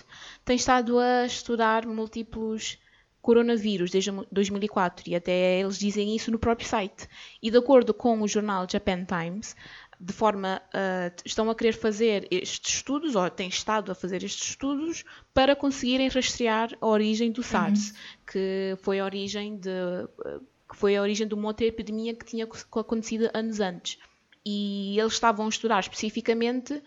[0.45, 2.77] tem estado a estudar múltiplos
[3.19, 7.09] coronavírus desde 2004 e até eles dizem isso no próprio site.
[7.41, 9.55] E de acordo com o jornal Japan Times,
[9.99, 14.49] de forma uh, estão a querer fazer estes estudos, ou têm estado a fazer estes
[14.51, 17.95] estudos, para conseguirem rastrear a origem do SARS, uhum.
[18.31, 19.69] que foi a origem de.
[19.69, 23.97] Uh, que foi a origem de uma outra epidemia que tinha acontecido anos antes.
[24.45, 26.79] E eles estavam a estudar especificamente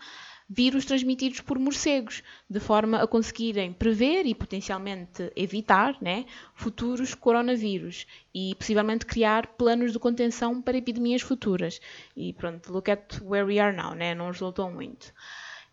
[0.49, 8.05] vírus transmitidos por morcegos, de forma a conseguirem prever e potencialmente evitar né, futuros coronavírus
[8.33, 11.79] e possivelmente criar planos de contenção para epidemias futuras.
[12.15, 14.13] E pronto, look at where we are now, né?
[14.13, 15.13] não resultou muito.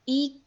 [0.06, 0.40] E,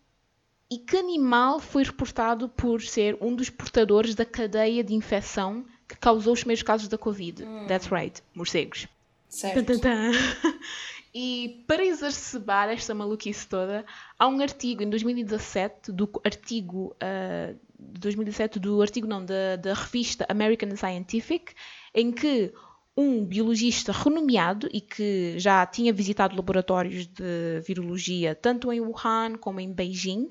[0.70, 5.98] e que animal foi reportado por ser um dos portadores da cadeia de infecção que
[5.98, 7.44] causou os primeiros casos da Covid.
[7.44, 7.68] Hum.
[7.68, 8.88] That's right, morcegos.
[9.30, 9.66] Certo.
[11.14, 13.86] E para exacerbar esta maluquice toda,
[14.18, 20.26] há um artigo em 2017 do artigo uh, 2017 do artigo não da, da revista
[20.28, 21.54] American Scientific,
[21.94, 22.52] em que
[22.96, 29.60] um biologista renomeado e que já tinha visitado laboratórios de virologia tanto em Wuhan como
[29.60, 30.30] em Beijing,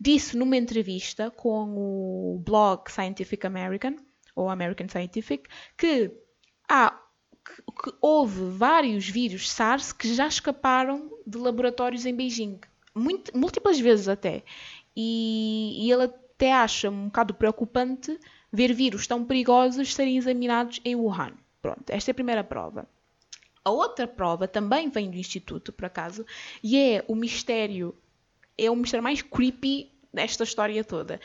[0.00, 3.96] disse numa entrevista com o blog Scientific American
[4.34, 6.10] ou American Scientific, que
[6.68, 6.98] há
[7.82, 12.58] que, houve vários vírus SARS que já escaparam de laboratórios em Beijing,
[12.94, 14.42] muito, múltiplas vezes até.
[14.96, 18.18] E, e ele até acha um bocado preocupante
[18.52, 21.32] ver vírus tão perigosos serem examinados em Wuhan.
[21.60, 22.86] Pronto, esta é a primeira prova.
[23.64, 26.24] A outra prova também vem do Instituto, por acaso,
[26.62, 27.94] e é o mistério,
[28.56, 31.20] é o mistério mais creepy desta história toda.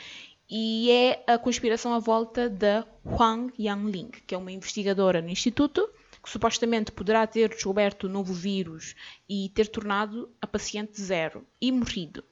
[0.48, 5.88] E é a conspiração à volta da Huang Yangling, que é uma investigadora no Instituto,
[6.24, 8.96] que supostamente poderá ter descoberto o novo vírus
[9.28, 12.24] e ter tornado a paciente zero e morrido.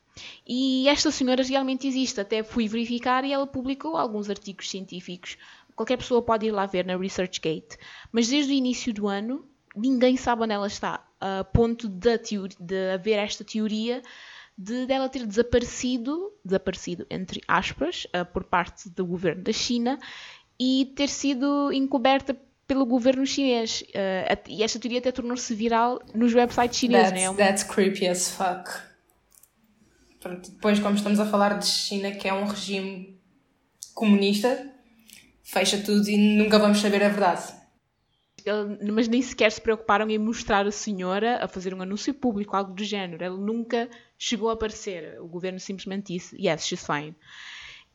[0.46, 5.37] E esta senhora realmente existe, até fui verificar e ela publicou alguns artigos científicos.
[5.76, 7.76] Qualquer pessoa pode ir lá ver na ResearchGate.
[8.11, 12.18] Mas desde o início do ano ninguém sabe onde ela está, a ponto de,
[12.61, 14.02] de haver esta teoria
[14.57, 19.98] de dela ter desaparecido, desaparecido entre aspas, uh, por parte do governo da China
[20.59, 22.37] e ter sido encoberta
[22.72, 23.82] pelo governo chinês.
[23.82, 27.11] Uh, e esta teoria até tornou-se viral nos websites chineses.
[27.11, 27.44] That's, né?
[27.44, 28.70] É that's creepy as fuck.
[30.50, 33.20] Depois, como estamos a falar de China, que é um regime
[33.92, 34.72] comunista,
[35.42, 37.62] fecha tudo e nunca vamos saber a verdade
[38.92, 42.72] mas nem sequer se preocuparam em mostrar a senhora a fazer um anúncio público, algo
[42.72, 43.22] do género.
[43.22, 45.20] Ela nunca chegou a aparecer.
[45.20, 47.14] O governo simplesmente disse: Yes, she's fine.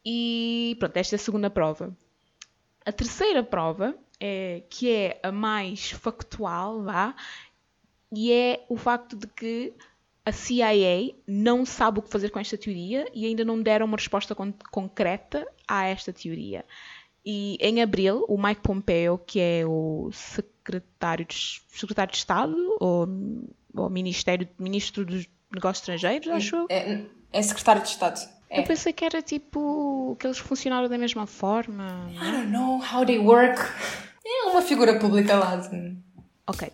[0.05, 1.95] E pronto, esta é a segunda prova.
[2.85, 7.15] A terceira prova, é, que é a mais factual, vá,
[8.11, 9.73] e é o facto de que
[10.25, 13.95] a CIA não sabe o que fazer com esta teoria e ainda não deram uma
[13.97, 16.65] resposta con concreta a esta teoria.
[17.25, 23.07] E em abril, o Mike Pompeo, que é o secretário de, secretário de Estado, ou,
[23.75, 28.36] ou Ministério, Ministro dos Negócios Estrangeiros, acho é, é secretário de Estado.
[28.49, 28.59] É.
[28.59, 32.09] Eu pensei que era tipo que eles funcionaram da mesma forma.
[32.11, 33.61] I don't know how they work.
[34.25, 35.61] É uma figura pública lá.
[36.47, 36.71] Ok.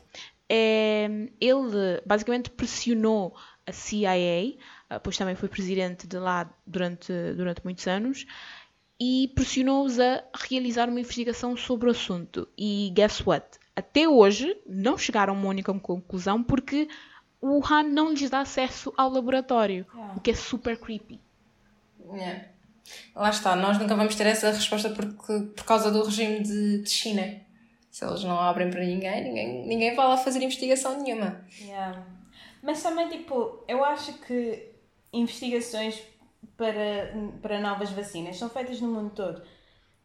[0.49, 1.07] É,
[1.39, 4.55] ele basicamente pressionou a CIA,
[4.89, 8.25] ah, pois também foi presidente de lá durante, durante muitos anos,
[8.99, 12.47] e pressionou-os a realizar uma investigação sobre o assunto.
[12.57, 13.45] E guess what?
[13.75, 16.87] Até hoje não chegaram a uma única conclusão porque
[17.41, 20.13] o Han não lhes dá acesso ao laboratório, yeah.
[20.15, 21.19] o que é super creepy.
[22.13, 22.45] Yeah.
[23.15, 26.89] Lá está, nós nunca vamos ter essa resposta porque, por causa do regime de, de
[26.89, 27.41] China.
[27.89, 31.45] Se eles não abrem para ninguém, ninguém, ninguém vai lá fazer investigação nenhuma.
[31.61, 32.03] Yeah.
[32.61, 34.71] Mas também, tipo, eu acho que
[35.11, 36.01] investigações
[36.57, 39.43] para, para novas vacinas são feitas no mundo todo.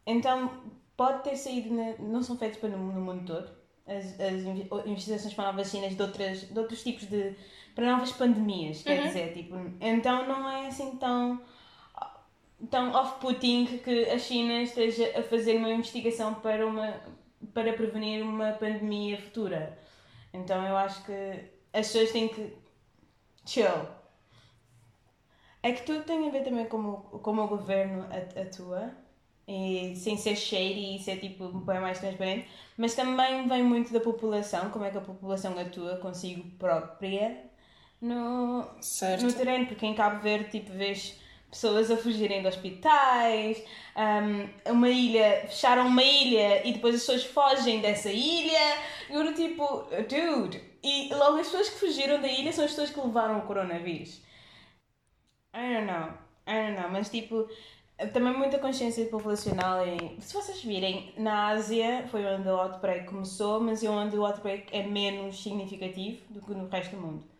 [0.05, 0.51] Então,
[0.95, 3.49] pode ter saído, na, não são feitas para no, no mundo todo,
[3.87, 7.35] as, as investigações para novas vacinas de, outras, de outros tipos de.
[7.73, 8.83] para novas pandemias, uhum.
[8.83, 11.41] quer dizer, tipo, então não é assim tão
[12.69, 16.93] tão off-putting que a China esteja a fazer uma investigação para, uma,
[17.53, 19.77] para prevenir uma pandemia futura.
[20.33, 21.11] Então eu acho que
[21.73, 22.53] as pessoas têm que
[23.45, 23.99] chill
[25.61, 28.05] é que tudo tem a ver também como, como o governo
[28.39, 28.91] atua,
[29.47, 33.91] e sem ser shady e ser tipo um pouco mais transparente, mas também vem muito
[33.91, 37.45] da população, como é que a população atua consigo própria
[37.99, 39.25] no, certo.
[39.25, 43.63] no terreno, porque em Cabo Verde tipo, vês pessoas a fugirem de hospitais,
[43.95, 48.77] um, uma ilha, fecharam uma ilha e depois as pessoas fogem dessa ilha,
[49.09, 52.91] e eu tipo, dude, e logo as pessoas que fugiram da ilha são as pessoas
[52.91, 54.21] que levaram o coronavírus.
[55.53, 56.13] I don't know.
[56.47, 56.89] I don't know.
[56.89, 57.49] Mas tipo,
[58.13, 60.19] também muita consciência populacional em.
[60.21, 64.67] Se vocês virem, na Ásia foi onde o outbreak começou, mas é onde o outbreak
[64.71, 67.38] é menos significativo do que no resto do mundo.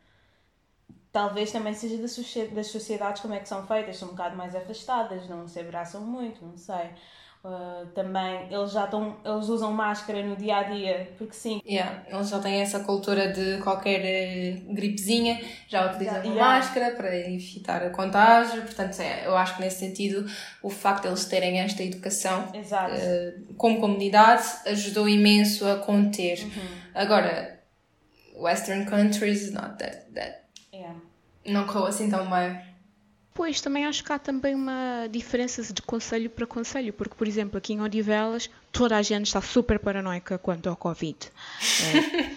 [1.12, 5.28] Talvez também seja das sociedades como é que são feitas, são um bocado mais afastadas,
[5.28, 6.90] não se abraçam muito, não sei.
[7.42, 12.04] Uh, também eles já estão eles usam máscara no dia a dia porque sim yeah,
[12.10, 16.38] eles já têm essa cultura de qualquer uh, gripezinha já utilizam yeah.
[16.38, 20.30] máscara para evitar o contágio portanto é, eu acho que nesse sentido
[20.62, 26.78] o facto de eles terem esta educação uh, como comunidade ajudou imenso a conter uhum.
[26.94, 27.58] agora
[28.36, 30.49] Western countries not that, that.
[31.52, 32.70] Não correu assim tão bem
[33.40, 37.58] Pois, também acho que há também uma diferença de conselho para conselho, porque, por exemplo,
[37.58, 41.18] aqui em Odivelas, toda a gente está super paranoica quanto ao Covid.
[41.82, 42.36] É,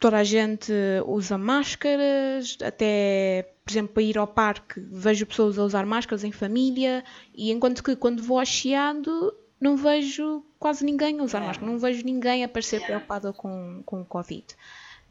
[0.00, 0.72] toda a gente
[1.06, 6.32] usa máscaras, até, por exemplo, para ir ao parque, vejo pessoas a usar máscaras em
[6.32, 7.04] família,
[7.34, 11.46] e enquanto que quando vou ao Chiado, não vejo quase ninguém a usar é.
[11.48, 14.46] máscara, não vejo ninguém a parecer preocupado com, com o Covid.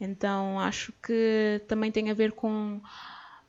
[0.00, 2.80] Então, acho que também tem a ver com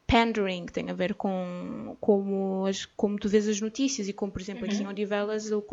[0.08, 4.42] pandering, tem a ver com como, as, como tu vês as notícias e como, por
[4.42, 5.64] exemplo, aqui em Odivelas, o,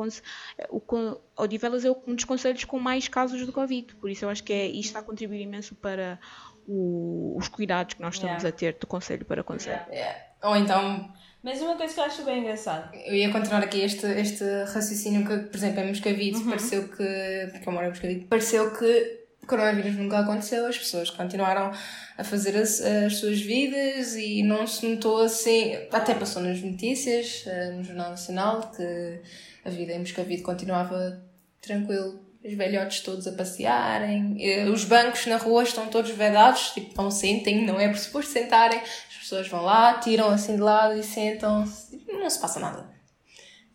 [0.70, 4.42] o, Odivelas é um dos conselhos com mais casos de Covid, por isso eu acho
[4.42, 6.18] que é, isto está a contribuir imenso para
[6.66, 8.48] o, os cuidados que nós estamos Yeah.
[8.48, 9.82] a ter de conselho para conselho.
[9.90, 10.28] É.
[10.42, 11.12] Ou então,
[11.42, 12.94] Mas uma coisa que eu acho bem engraçado.
[12.94, 17.68] eu ia continuar aqui este, este raciocínio que, por exemplo, em Moscavide pareceu que, porque
[17.68, 21.72] eu moro em Moscavide, pareceu que o coronavírus nunca aconteceu, as pessoas continuaram
[22.16, 27.42] a fazer as, as suas vidas e não se notou assim, até passou nas notícias,
[27.46, 29.20] eh, no Jornal Nacional, que
[29.64, 31.20] a vida em Moscavide continuava
[31.60, 37.02] tranquilo, os velhotes todos a passearem, eh, os bancos na rua estão todos vedados, tipo,
[37.02, 40.96] não sentem, não é por suposto sentarem, as pessoas vão lá, tiram assim de lado
[40.96, 42.88] e sentam-se, não se passa nada.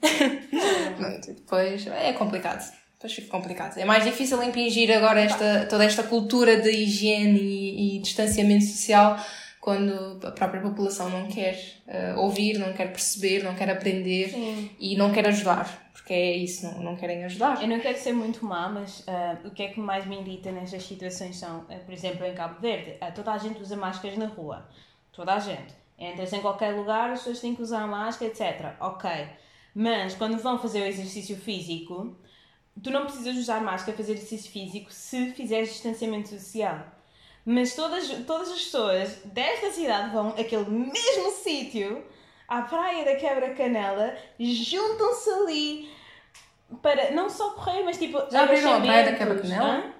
[1.28, 2.87] Depois é complicado.
[2.98, 3.78] Depois fica complicado.
[3.78, 9.18] É mais difícil impingir agora esta, toda esta cultura de higiene e, e distanciamento social
[9.62, 14.72] quando a própria população não quer eh, ouvir, não quer perceber, não quer aprender Sim.
[14.80, 15.92] e não quer ajudar.
[15.92, 17.62] Porque é isso, não, não querem ajudar.
[17.62, 20.54] Eu não quero ser muito má, mas ah, o que é que mais me irrita
[20.54, 24.28] nestas situações são, ah, por exemplo, em Cabo Verde, toda a gente usa máscaras na
[24.28, 24.70] rua.
[25.12, 25.76] Toda a gente.
[26.00, 28.74] Entras em qualquer lugar, as pessoas têm que usar máscara, etc.
[28.80, 29.10] Ok.
[29.76, 32.16] Mas quando vão fazer o exercício físico,
[32.84, 36.80] tu não precisas usar máscara fazer exercício físico se fizeres distanciamento social.
[37.46, 42.04] Mas todas, todas as pessoas desta cidade vão àquele mesmo sítio,
[42.48, 45.90] à praia da Quebra-Canela, juntam-se ali
[46.82, 48.20] para não só correr, mas tipo.
[48.30, 49.18] Já abriram a praia da.
[49.18, 49.94] Quebra-Canela?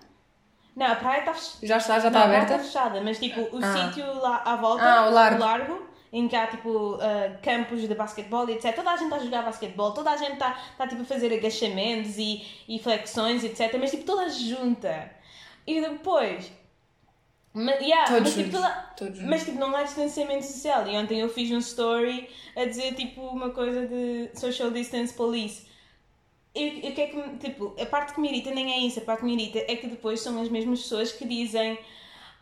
[0.76, 1.66] Não, a praia está fechada.
[1.68, 2.54] Já está, já Não, está praia aberta?
[2.56, 3.74] está fechada, mas tipo, o Ah.
[3.88, 5.87] sítio lá à volta, Ah, o largo.
[6.12, 8.76] Em que há tipo ah, campos de basquetebol etc.
[8.76, 11.34] Toda a gente está a jogar basquetebol, toda a gente está está, tipo a fazer
[11.34, 13.76] agachamentos e, e flexões, etc.
[13.80, 15.12] Mas tipo, toda junta.
[15.66, 16.52] E depois.
[17.54, 20.88] Ma, yeah, mas, tipo, toda- todos mas tipo, não há distanciamento social.
[20.88, 25.66] E ontem eu fiz um story a dizer tipo uma coisa de social distance police.
[26.54, 29.04] E, o que é que, tipo, a parte que me irrita nem é isso, a
[29.04, 31.78] parte que me irrita é que depois são as mesmas pessoas que dizem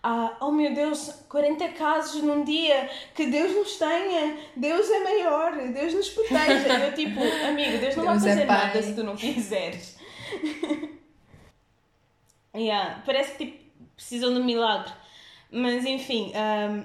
[0.08, 5.52] ah, oh meu Deus, 40 casos num dia, que Deus nos tenha, Deus é maior,
[5.74, 6.86] Deus nos proteja.
[6.86, 8.68] Eu tipo, amigo, Deus não Deus vai é fazer pai.
[8.68, 9.98] nada se tu não quiseres.
[12.56, 13.64] yeah, parece que tipo,
[13.96, 14.94] precisam de um milagre.
[15.50, 16.84] Mas enfim, ahm,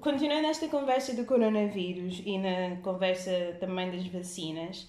[0.00, 4.86] continuando esta conversa do coronavírus e na conversa também das vacinas,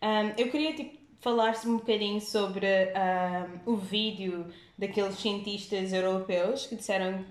[0.00, 4.46] ahm, eu queria tipo, falar-se um bocadinho sobre ahm, o vídeo
[4.76, 7.24] daqueles cientistas europeus que disseram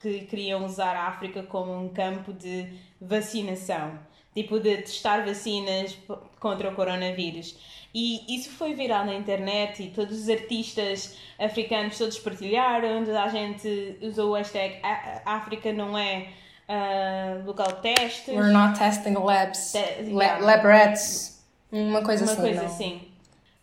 [0.00, 2.66] que queriam usar a África como um campo de
[3.00, 3.98] vacinação,
[4.34, 5.96] tipo de testar vacinas
[6.40, 7.56] contra o coronavírus.
[7.94, 13.28] E isso foi viral na internet e todos os artistas africanos todos partilharam, toda a
[13.28, 16.28] gente usou o hashtag "A- a- África não é
[16.68, 18.28] ah, local de testes.
[18.34, 19.72] We're not testing labs.
[19.72, 20.38] Te- yeah.
[20.44, 21.44] lab rats.
[21.70, 22.40] Uma coisa Uma assim.
[22.42, 22.66] coisa não.
[22.66, 23.09] assim.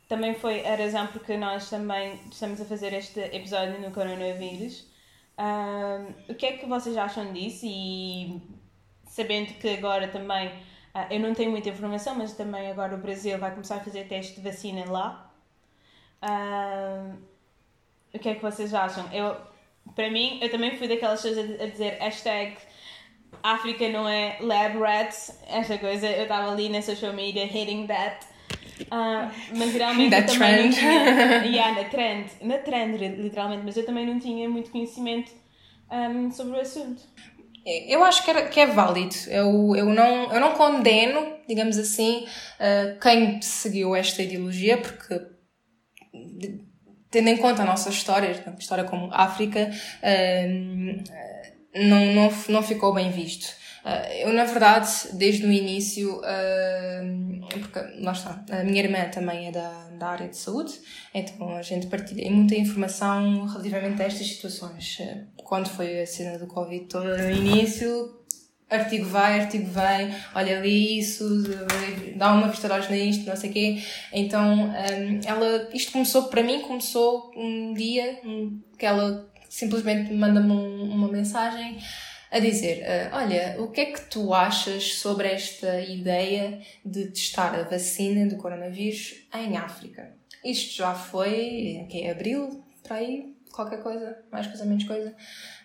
[0.08, 4.88] Também foi a razão porque nós também estamos a fazer este episódio no coronavírus.
[5.38, 7.66] Ahm, o que é que vocês acham disso?
[7.66, 8.42] E
[9.06, 10.52] sabendo que agora também,
[10.94, 14.08] ah, eu não tenho muita informação, mas também agora o Brasil vai começar a fazer
[14.08, 15.32] teste de vacina lá.
[16.22, 17.18] Ahm,
[18.14, 19.06] o que é que vocês acham?
[19.12, 19.36] Eu,
[19.96, 22.58] para mim, eu também fui daquelas pessoas a, a dizer hashtag
[23.44, 28.26] África não é lab rats, esta coisa, eu estava ali na social media hitting that.
[28.92, 30.76] Ah, mas realmente eu também não trend.
[30.80, 31.44] tinha.
[31.46, 35.32] Yeah, na trend, na trend, literalmente, mas eu também não tinha muito conhecimento
[35.90, 37.02] ahm, sobre o assunto.
[37.66, 39.14] Eu acho que, era, que é válido.
[39.28, 45.20] Eu, eu, não, eu não condeno, digamos assim, uh, quem seguiu esta ideologia, porque,
[46.14, 46.62] de-
[47.12, 49.70] tendo em conta a nossa história, portanto, história como África,
[50.50, 51.04] um,
[51.76, 53.54] não, não, não ficou bem visto.
[53.88, 59.48] Uh, eu, na verdade, desde o início, uh, porque lá está, a minha irmã também
[59.48, 60.74] é da, da área de saúde,
[61.14, 64.98] então a gente partilha muita informação relativamente a estas situações.
[65.00, 68.14] Uh, Quando foi a cena do Covid toda no início,
[68.70, 71.24] artigo vai, artigo vem, olha ali isso,
[72.18, 73.84] dá uma vista de olhos nisto, não sei o quê.
[74.12, 74.74] Então,
[75.26, 78.20] ela, isto começou, para mim, começou um dia
[78.78, 81.78] que ela simplesmente manda-me um- uma mensagem
[82.32, 87.56] a dizer, ah, olha, o que é que tu achas sobre esta ideia de testar
[87.56, 90.16] a vacina do coronavírus em África?
[90.44, 95.16] Isto já foi, que é abril, para aí, qualquer coisa, mais coisa, menos coisa.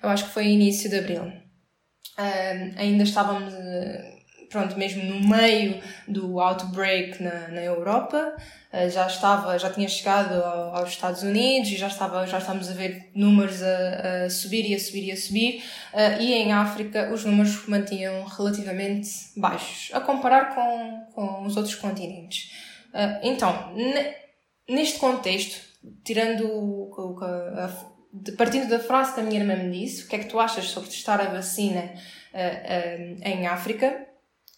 [0.02, 1.22] Eu acho que foi início de abril.
[2.18, 3.52] Um, ainda estávamos.
[3.54, 4.21] uh,
[4.52, 10.34] pronto, mesmo no meio do outbreak na, na Europa, uh, já estava, já tinha chegado
[10.34, 14.70] ao, aos Estados Unidos e já estava, já estamos a ver números a, a subir
[14.70, 19.90] e a subir e a subir, uh, e em África os números mantinham relativamente baixos,
[19.94, 22.52] a comparar com, com os outros continentes.
[22.90, 23.74] Uh, então,
[24.68, 25.58] neste contexto,
[26.04, 27.70] tirando o, a,
[28.36, 30.66] partindo da frase que a minha irmã me disse, o que é que tu achas
[30.66, 31.94] sobre testar a vacina
[33.24, 34.11] em África?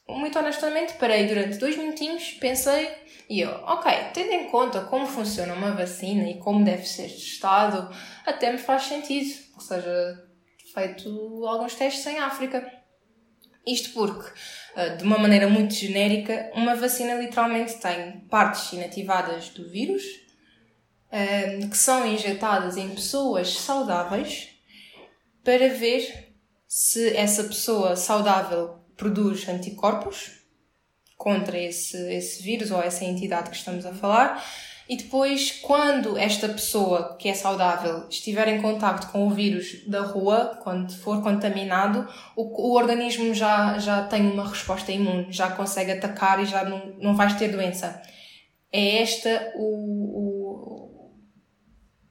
[0.08, 2.88] Muito honestamente, parei durante dois minutinhos, pensei
[3.28, 7.90] e eu, ok, tendo em conta como funciona uma vacina e como deve ser testado,
[8.26, 10.28] até me faz sentido que seja
[10.74, 12.70] feito alguns testes em África.
[13.66, 14.30] Isto porque,
[14.76, 20.02] eh, de uma maneira muito genérica, uma vacina literalmente tem partes inativadas do vírus
[21.10, 24.50] eh, que são injetadas em pessoas saudáveis
[25.42, 26.34] para ver
[26.66, 30.44] se essa pessoa saudável produz anticorpos
[31.16, 34.44] contra esse, esse vírus ou essa entidade que estamos a falar.
[34.86, 40.02] E depois, quando esta pessoa que é saudável estiver em contato com o vírus da
[40.02, 45.92] rua, quando for contaminado, o, o organismo já, já tem uma resposta imune, já consegue
[45.92, 48.02] atacar e já não, não vais ter doença.
[48.70, 50.33] É esta o,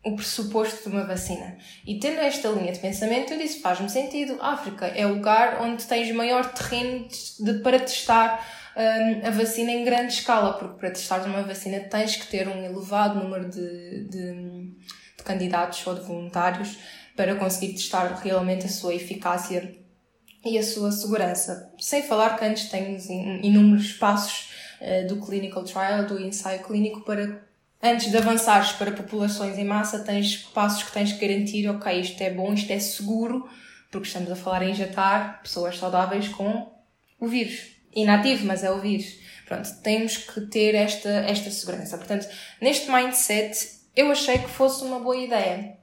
[0.03, 1.57] o pressuposto de uma vacina.
[1.87, 4.37] E tendo esta linha de pensamento, eu disse: faz-me sentido.
[4.41, 7.07] África é o lugar onde tens maior terreno
[7.39, 8.45] de, para testar
[8.75, 12.63] um, a vacina em grande escala, porque para testar uma vacina tens que ter um
[12.63, 14.33] elevado número de, de,
[15.17, 16.77] de candidatos ou de voluntários
[17.15, 19.77] para conseguir testar realmente a sua eficácia
[20.43, 21.71] e a sua segurança.
[21.79, 24.49] Sem falar que antes tens inúmeros passos
[24.81, 27.47] uh, do clinical trial, do ensaio clínico, para
[27.83, 32.21] antes de avançares para populações em massa, tens passos que tens que garantir, ok, isto
[32.21, 33.49] é bom, isto é seguro,
[33.91, 36.71] porque estamos a falar em injetar pessoas saudáveis com
[37.19, 37.73] o vírus.
[37.93, 39.21] Inativo, mas é o vírus.
[39.45, 41.97] Pronto, temos que ter esta, esta segurança.
[41.97, 42.27] Portanto,
[42.61, 43.55] neste mindset,
[43.95, 45.77] eu achei que fosse uma boa ideia.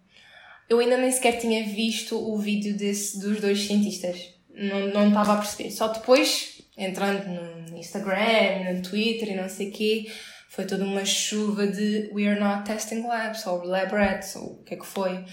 [0.69, 4.33] Eu ainda nem sequer tinha visto o vídeo desse, dos dois cientistas.
[4.53, 5.71] Não, não estava a perceber.
[5.71, 7.27] Só depois, entrando
[7.71, 10.11] no Instagram, no Twitter e não sei o quê,
[10.61, 14.63] foi toda uma chuva de We are not testing labs, ou lab rats, ou o
[14.63, 15.25] que é que foi.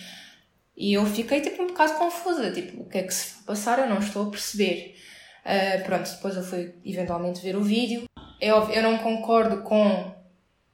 [0.75, 3.79] E eu fiquei tipo um bocado confusa, tipo, o que é que se passar?
[3.79, 4.95] Eu não estou a perceber.
[5.43, 8.03] Uh, pronto, depois eu fui eventualmente ver o vídeo.
[8.39, 10.15] Eu, eu não concordo com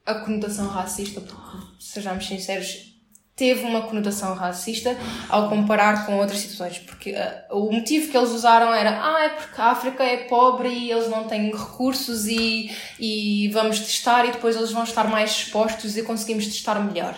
[0.05, 1.35] a conotação racista, porque,
[1.79, 2.92] sejamos sinceros,
[3.35, 4.95] teve uma conotação racista
[5.27, 9.29] ao comparar com outras situações, porque uh, o motivo que eles usaram era ah, é
[9.29, 12.69] porque a África é pobre e eles não têm recursos e,
[12.99, 17.17] e vamos testar e depois eles vão estar mais expostos e conseguimos testar melhor.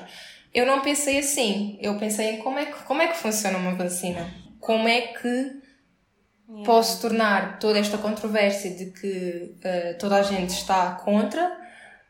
[0.54, 3.76] Eu não pensei assim, eu pensei em como é que, como é que funciona uma
[3.76, 5.66] vacina, como é que
[6.64, 11.65] posso tornar toda esta controvérsia de que uh, toda a gente está contra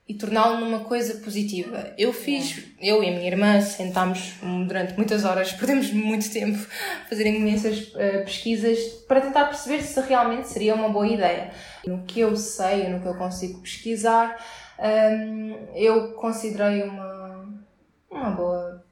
[0.08, 1.94] e torná-lo numa coisa positiva.
[1.98, 4.36] Eu fiz, eu e a minha irmã sentámos
[4.68, 6.60] durante muitas horas, perdemos muito tempo
[7.04, 11.52] a fazer imensas uh, pesquisas para tentar perceber se realmente seria uma boa ideia.
[11.88, 14.38] No que eu sei, no que eu consigo pesquisar,
[14.80, 17.64] um, eu considerei uma,
[18.12, 18.86] uma boa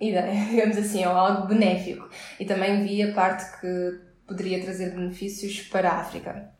[0.00, 2.08] ideia, digamos assim, ou algo benéfico.
[2.40, 6.50] E também vi a parte que poderia trazer benefícios para a África.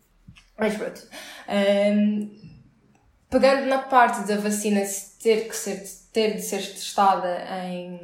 [0.59, 1.03] Mas pronto.
[1.49, 2.56] Um,
[3.39, 4.81] pegando na parte da vacina
[5.23, 8.01] ter, que ser, ter de ser testada em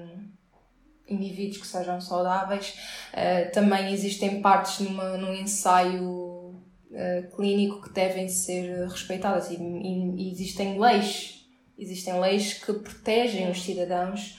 [1.08, 2.74] indivíduos que sejam saudáveis,
[3.14, 10.22] uh, também existem partes numa, num ensaio uh, clínico que devem ser respeitadas e, e,
[10.22, 11.46] e, existem leis,
[11.78, 14.38] existem leis que protegem os cidadãos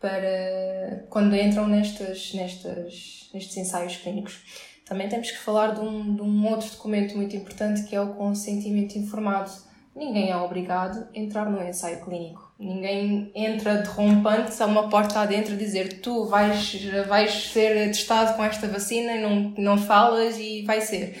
[0.00, 4.40] para quando entram nestas, nestas, nestes ensaios clínicos.
[4.84, 8.14] Também temos que falar de um, de um outro documento muito importante que é o
[8.14, 12.52] consentimento informado ninguém é obrigado a entrar no ensaio clínico.
[12.58, 16.74] Ninguém entra derrompante a uma porta adentro a dizer tu vais,
[17.06, 21.20] vais ser testado com esta vacina e não, não falas e vai ser.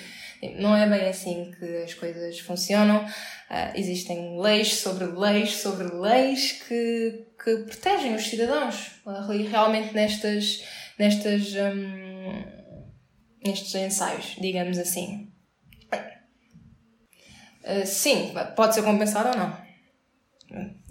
[0.58, 3.04] Não é bem assim que as coisas funcionam.
[3.04, 10.64] Uh, existem leis sobre leis sobre leis que, que protegem os cidadãos uh, realmente nestas,
[10.98, 12.44] nestas, um,
[13.44, 15.31] nestes ensaios, digamos assim.
[17.64, 19.56] Eh, sim, pode ser compensado ou não.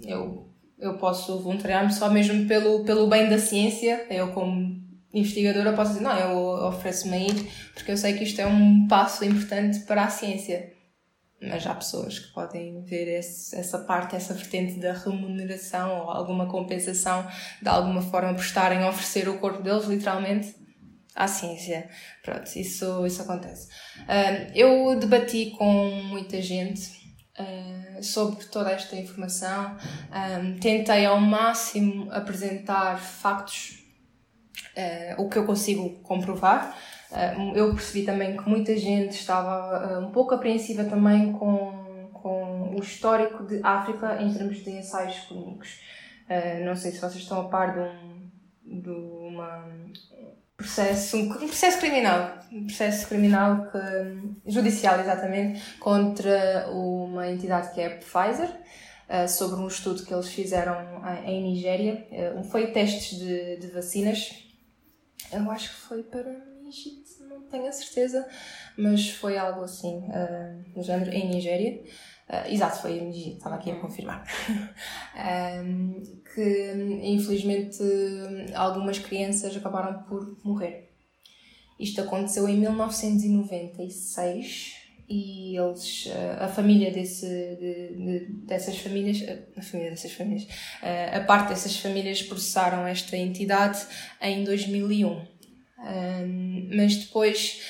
[0.00, 0.48] Eu,
[0.78, 4.06] eu posso voluntariar-me só mesmo pelo, pelo bem da ciência.
[4.10, 4.80] Eu, como
[5.12, 8.86] investigadora, posso dizer: não, eu ofereço-me a ir porque eu sei que isto é um
[8.88, 10.72] passo importante para a ciência.
[11.40, 16.46] Mas há pessoas que podem ver esse, essa parte, essa vertente da remuneração ou alguma
[16.46, 17.26] compensação
[17.60, 20.54] de alguma forma por estarem a oferecer o corpo deles, literalmente.
[21.14, 21.88] À ciência.
[22.22, 23.68] Pronto, isso, isso acontece.
[24.00, 26.90] Uh, eu debati com muita gente
[27.38, 29.76] uh, sobre toda esta informação,
[30.60, 33.84] tentei ao máximo apresentar factos,
[34.76, 36.76] uh, o que eu consigo comprovar.
[37.54, 43.44] Eu percebi também que muita gente estava um pouco apreensiva também com, com o histórico
[43.44, 45.78] de África em termos de ensaios clínicos.
[46.64, 48.12] não sei se vocês estão a par de um
[48.64, 49.68] de uma
[50.62, 57.86] processo, um processo criminal, um processo criminal que, judicial exatamente, contra uma entidade que é
[57.86, 62.06] a Pfizer, uh, sobre um estudo que eles fizeram em Nigéria.
[62.10, 64.46] Uh, foi testes de, de vacinas,
[65.32, 66.52] eu acho que foi para
[67.28, 68.26] não tenho a certeza,
[68.78, 70.02] mas foi algo assim,
[70.74, 71.82] no género, em Nigéria.
[72.28, 73.80] Uh, exato, foi a meningite, estava aqui a uhum.
[73.80, 74.24] confirmar.
[75.64, 76.02] um,
[76.34, 77.82] que infelizmente
[78.54, 80.90] algumas crianças acabaram por morrer.
[81.78, 89.22] Isto aconteceu em 1996 e eles, ah, a família desse, de, de, dessas famílias,
[89.56, 90.46] a família dessas famílias,
[90.82, 93.84] ah, a parte dessas famílias processaram esta entidade
[94.20, 95.32] em 2001.
[95.82, 97.60] Um, mas depois,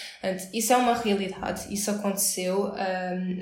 [0.53, 2.73] isso é uma realidade, isso aconteceu,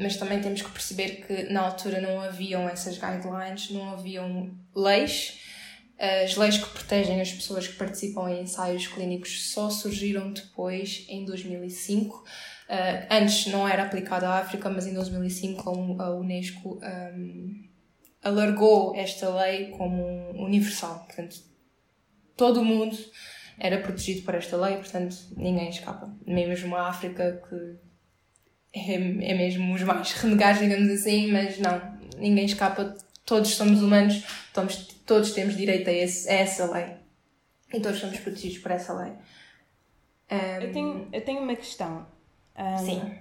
[0.00, 5.38] mas também temos que perceber que na altura não haviam essas guidelines, não haviam leis.
[5.98, 11.26] As leis que protegem as pessoas que participam em ensaios clínicos só surgiram depois, em
[11.26, 12.16] 2005.
[12.16, 12.24] Uh,
[13.10, 16.80] antes não era aplicada à África, mas em 2005 a Unesco
[18.22, 21.04] alargou esta lei como universal.
[21.06, 21.36] Portanto,
[22.36, 22.96] todo o mundo
[23.60, 26.12] era protegido por esta lei, portanto ninguém escapa.
[26.26, 27.76] Mesmo a África, que
[28.72, 31.80] é, é mesmo os mais renegados, digamos assim, mas não,
[32.18, 36.96] ninguém escapa, todos somos humanos, todos, todos temos direito a, esse, a essa lei.
[37.72, 39.12] E todos somos protegidos por essa lei.
[40.30, 40.62] Um...
[40.62, 42.06] Eu, tenho, eu tenho uma questão.
[42.56, 43.18] Um, Sim.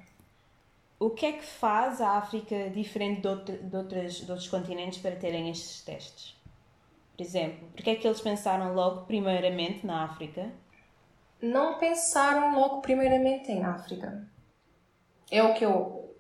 [0.99, 4.99] O que é que faz a África diferente de, outro, de, outras, de outros continentes
[4.99, 6.35] para terem estes testes?
[7.19, 10.53] Por exemplo, porque é que eles pensaram logo primeiramente na África?
[11.41, 14.25] Não pensaram logo primeiramente em África.
[15.29, 16.15] É o que eu.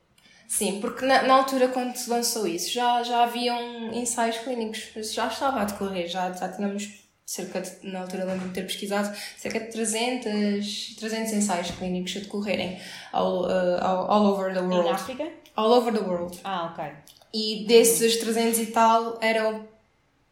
[0.45, 5.27] Sim, porque na, na altura quando se lançou isso já, já haviam ensaios clínicos, já
[5.27, 9.61] estava a decorrer, já, já tínhamos cerca de, na altura lembro-me de ter pesquisado, cerca
[9.61, 12.77] de 300, 300 ensaios clínicos a decorrerem
[13.13, 14.89] all, uh, all, all over the world.
[14.89, 15.31] Em África?
[15.55, 16.41] All over the world.
[16.43, 16.91] Ah, ok.
[17.33, 19.78] E desses 300 e tal eram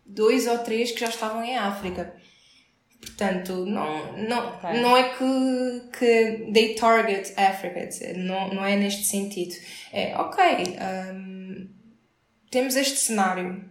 [0.07, 2.15] dois ou três que já estavam em África.
[2.99, 4.81] Portanto, não, não, okay.
[4.81, 9.55] não é que, que they target Africa, não, não é neste sentido.
[9.93, 10.43] É, ok,
[11.13, 11.69] um,
[12.49, 13.63] temos este cenário,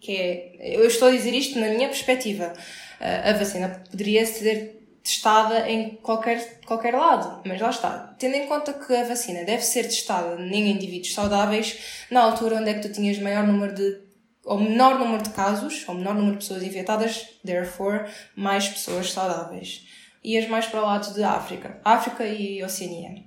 [0.00, 2.52] que é, eu estou a dizer isto na minha perspectiva,
[3.00, 8.16] a vacina poderia ser testada em qualquer, qualquer lado, mas lá está.
[8.18, 12.70] Tendo em conta que a vacina deve ser testada em indivíduos saudáveis, na altura onde
[12.70, 14.05] é que tu tinhas maior número de
[14.46, 19.86] ao menor número de casos, ao menor número de pessoas infectadas, therefore, mais pessoas saudáveis.
[20.22, 21.80] E as mais para o lado de África.
[21.84, 23.24] África e Oceania.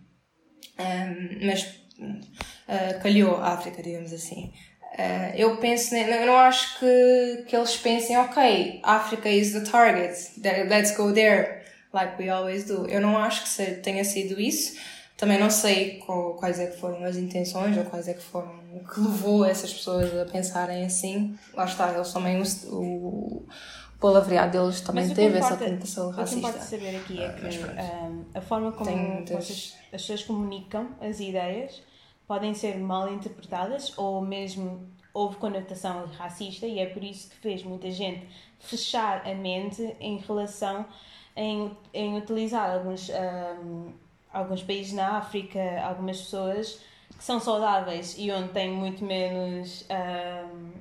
[0.79, 1.63] Um, mas
[1.99, 4.53] uh, calhou a África, digamos assim.
[4.93, 10.13] Uh, eu penso, eu não acho que, que eles pensem, ok, África is the target,
[10.67, 11.63] let's go there,
[11.93, 12.87] like we always do.
[12.87, 14.77] Eu não acho que tenha sido isso.
[15.19, 16.01] Também não sei
[16.37, 19.73] quais é que foram as intenções ou quais é que foram o que levou essas
[19.73, 21.37] pessoas a pensarem assim.
[21.53, 23.47] Lá está, eles também, o, o
[23.99, 26.23] palavreado deles também teve essa conotação racista.
[26.23, 30.87] O que importa saber aqui é que um, a forma como vocês, as pessoas comunicam
[31.01, 31.83] as ideias
[32.25, 37.61] podem ser mal interpretadas ou mesmo houve conotação racista e é por isso que fez
[37.63, 38.25] muita gente
[38.57, 40.85] fechar a mente em relação
[41.35, 43.91] em, em utilizar alguns um,
[44.31, 46.79] alguns países na África, algumas pessoas
[47.17, 50.71] que são saudáveis e onde tem muito menos um,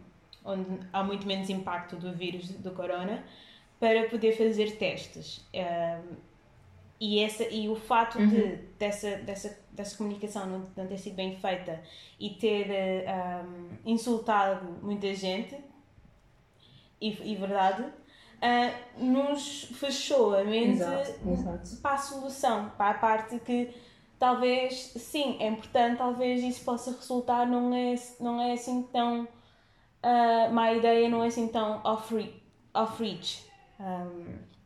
[0.45, 3.25] onde há muito menos impacto do vírus do corona
[3.81, 6.17] para poder fazer testes um,
[7.01, 8.29] e essa e o fato uhum.
[8.29, 11.81] de dessa dessa dessa comunicação não, não ter sido bem feita
[12.19, 15.57] e ter um, insultado muita gente
[17.01, 17.85] e, e verdade
[18.43, 21.77] uh, nos fechou a mente exato, exato.
[21.83, 23.75] para a solução, para a parte que
[24.19, 29.29] talvez, sim, é importante, talvez isso possa resultar, não é, não é assim tão.
[30.01, 32.41] Uh, má ideia, não é assim tão off-reach.
[32.73, 33.03] Off
[33.81, 34.58] um,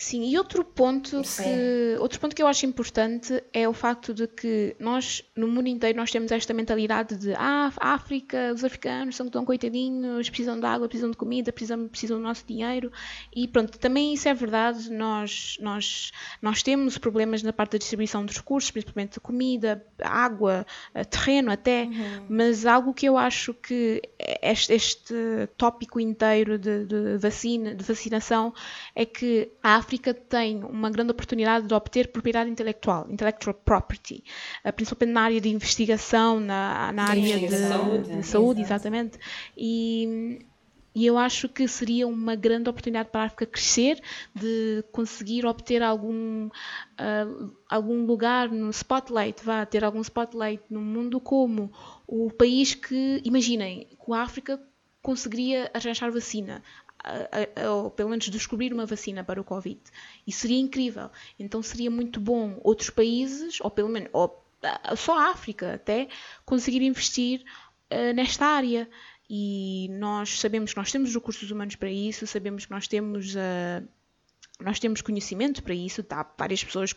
[0.00, 1.42] Sim, e outro ponto, Sim.
[1.42, 5.68] que, outro ponto que eu acho importante é o facto de que nós, no mundo
[5.68, 10.58] inteiro, nós temos esta mentalidade de ah, a África, os africanos são tão coitadinhos, precisam
[10.58, 12.90] de água, precisam de comida, precisam, precisam do nosso dinheiro.
[13.36, 18.24] E pronto, também isso é verdade, nós, nós, nós temos problemas na parte da distribuição
[18.24, 21.86] dos recursos, principalmente de comida, água, eh, terreno até,
[22.26, 24.00] mas algo que eu acho que
[24.40, 25.14] este, este
[25.58, 28.54] tópico inteiro de, de vacina, de vacinação
[28.94, 34.22] é que a África tem uma grande oportunidade de obter propriedade intelectual, intellectual property,
[34.64, 38.24] eh, principalmente na área de investigação, na, na área de, de saúde.
[38.24, 38.74] saúde, Exato.
[38.74, 39.18] exatamente.
[39.56, 40.38] E,
[40.94, 44.00] e eu acho que seria uma grande oportunidade para a África crescer,
[44.34, 46.48] de conseguir obter algum,
[46.98, 47.26] ah,
[47.68, 51.70] algum lugar no spotlight, vá ter algum spotlight no mundo como
[52.06, 54.60] o país que, imaginem, que a África
[55.02, 56.62] conseguiria arranjar vacina,
[57.68, 59.80] ou pelo menos descobrir uma vacina para o Covid.
[60.26, 61.10] Isso seria incrível.
[61.38, 66.08] Então seria muito bom outros países, ou pelo menos ou, ah, só a África até,
[66.44, 67.44] conseguir investir
[67.90, 68.88] ah, nesta área.
[69.28, 73.82] E nós sabemos que nós temos recursos humanos para isso, sabemos que nós temos ah,
[74.60, 76.26] nós temos conhecimento para isso, tá?
[76.38, 76.94] várias pessoas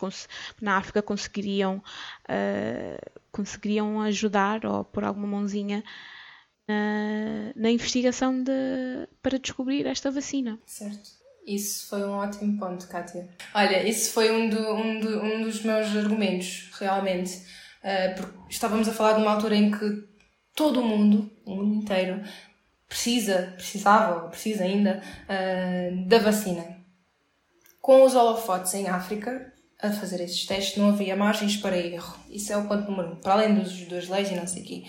[0.62, 1.82] na África conseguiriam,
[2.28, 2.99] ah,
[3.32, 5.84] conseguiriam ajudar ou pôr alguma mãozinha
[6.68, 8.51] na, na investigação de,
[9.22, 10.59] para descobrir esta vacina.
[10.66, 11.09] Certo.
[11.45, 13.28] Isso foi um ótimo ponto, Kátia.
[13.53, 17.38] Olha, isso foi um, do- um, do- um dos meus argumentos, realmente.
[17.84, 20.07] Uh, estávamos a falar de uma altura em que
[20.55, 22.22] todo o mundo, o mundo inteiro,
[22.88, 26.78] precisa, precisava, ou precisa ainda, uh, da vacina.
[27.82, 29.53] Com os holofotes em África,
[29.84, 32.17] a fazer esses testes, não havia margens para erro.
[32.29, 33.15] Isso é o ponto número um.
[33.17, 34.84] Para além dos, das leis e não sei o quê.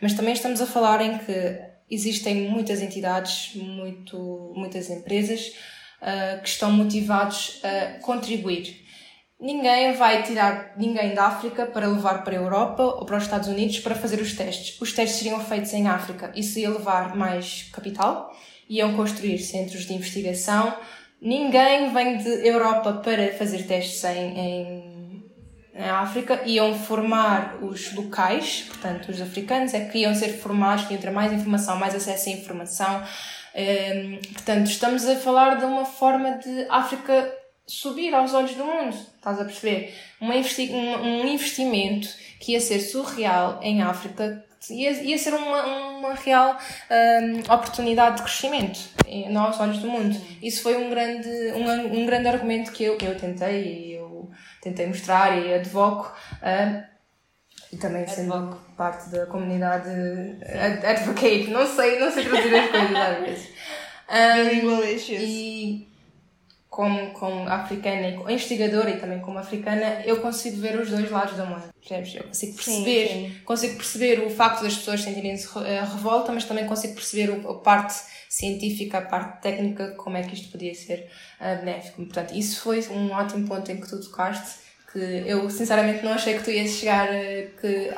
[0.00, 5.52] Mas também estamos a falar em que existem muitas entidades, muito, muitas empresas
[6.02, 8.80] ah, que estão motivados a contribuir.
[9.40, 13.48] Ninguém vai tirar ninguém da África para levar para a Europa ou para os Estados
[13.48, 14.78] Unidos para fazer os testes.
[14.80, 16.30] Os testes seriam feitos em África.
[16.34, 18.30] Isso ia levar mais capital,
[18.68, 20.76] iam construir centros de investigação.
[21.20, 25.24] Ninguém vem de Europa para fazer testes em, em,
[25.74, 26.42] em África.
[26.46, 31.10] Iam formar os locais, portanto, os africanos, é que iam ser formados, que iam ter
[31.10, 33.02] mais informação, mais acesso à informação.
[33.54, 37.34] Hum, portanto, estamos a falar de uma forma de África
[37.66, 39.94] subir aos olhos do mundo, estás a perceber?
[40.20, 42.08] Uma investi um, um investimento
[42.40, 45.64] que ia ser surreal em África, ia, ia ser uma,
[45.98, 46.56] uma real
[46.90, 50.20] hum, oportunidade de crescimento em- aos olhos do mundo.
[50.42, 54.30] Isso foi um grande, um, um grande argumento que eu, eu tentei e eu
[54.60, 56.12] tentei mostrar e advoco.
[56.42, 56.82] hum,
[57.72, 58.58] e também sendo Advoco.
[58.76, 63.48] parte da comunidade ad- advocate, não sei, não sei traduzir as coisas às vezes.
[64.94, 65.20] Issues.
[65.22, 65.89] e
[66.70, 71.10] como, como africana e como investigadora e também como africana, eu consigo ver os dois
[71.10, 71.68] lados da moeda.
[71.80, 72.14] Percebes?
[72.14, 73.36] Eu consigo Sim, perceber, sim.
[73.44, 77.94] consigo perceber o facto das pessoas sentirem-se eh, revolta, mas também consigo perceber a parte
[78.28, 81.10] científica, a parte técnica, como é que isto podia ser
[81.40, 81.96] eh, benéfico.
[82.04, 84.60] Portanto, isso foi um ótimo ponto em que tu tocaste,
[84.92, 87.90] que eu sinceramente não achei que tu ias chegar, eh, que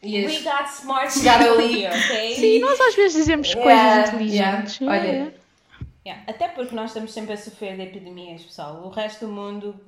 [0.00, 0.32] ias...
[0.32, 1.86] We got smart Chegar ali.
[1.90, 2.36] ok?
[2.36, 4.78] Sim, nós às vezes dizemos Yeah, coisas inteligentes.
[4.80, 4.96] yeah.
[4.96, 5.10] É.
[5.10, 5.41] Olha,
[6.04, 8.82] Yeah, Até porque nós estamos sempre a sofrer de epidemias, pessoal.
[8.84, 9.78] O resto do mundo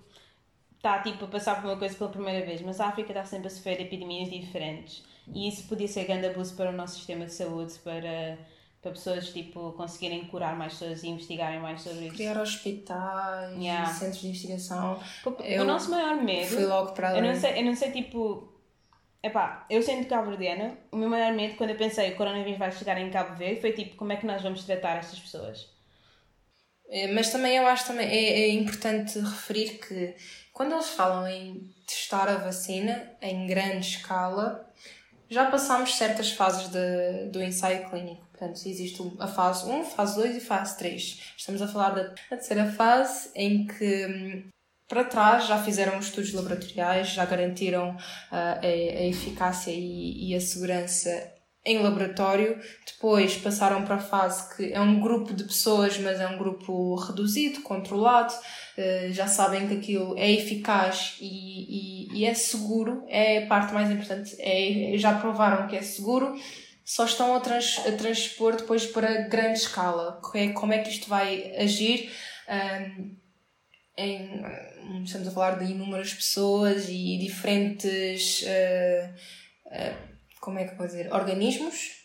[0.76, 3.48] está tipo a passar por uma coisa pela primeira vez, mas a África está sempre
[3.48, 5.02] a sofrer de epidemias diferentes.
[5.34, 8.38] E isso podia ser grande abuso para o nosso sistema de saúde, para,
[8.82, 12.14] para pessoas tipo, conseguirem curar mais pessoas e investigarem mais sobre isso.
[12.14, 13.86] criar hospitais, Yeah.
[13.92, 15.00] centros de investigação,
[15.42, 16.46] Eu o nosso maior medo.
[16.46, 17.32] fui logo para Eu além.
[17.32, 18.52] não sei, eu não sei tipo.
[19.22, 22.98] Epá, eu sendo cabo-verdiana, o meu maior medo quando eu pensei o coronavírus vai chegar
[23.00, 25.73] em Cabo Verde foi tipo como é que nós vamos tratar estas pessoas.
[26.88, 30.14] Eh, Mas também eu acho também é, é importante referir que
[30.52, 34.64] quando eles falam em testar a vacina em grande escala,
[35.28, 38.24] já passámos certas fases de, do ensaio clínico.
[38.30, 41.32] Portanto, existe a fase 1, fase 2 e fase 3.
[41.36, 44.48] Estamos a falar da terceira fase em que hum,
[44.88, 47.96] para trás já fizeram estudos laboratoriais, já garantiram
[48.30, 51.33] ah, a, a eficácia e, e a segurança
[51.64, 52.60] em laboratório.
[52.86, 56.96] Depois passaram para a fase que é um grupo de pessoas, mas é um grupo
[56.96, 58.34] reduzido, controlado.
[58.76, 63.04] Eh, já sabem que aquilo é eficaz e, e, e é seguro.
[63.08, 64.36] É a parte mais importante.
[64.38, 66.36] É, já provaram que é seguro.
[66.84, 70.20] Só estão a, trans, a transpor depois para grande escala.
[70.34, 72.12] É Como é que isto vai agir?
[72.46, 73.16] Ahm,
[73.96, 74.42] em,
[75.04, 79.14] estamos a falar de inúmeras pessoas e diferentes eh,
[79.70, 79.94] eh,
[80.44, 82.04] como é que eu vou dizer organismos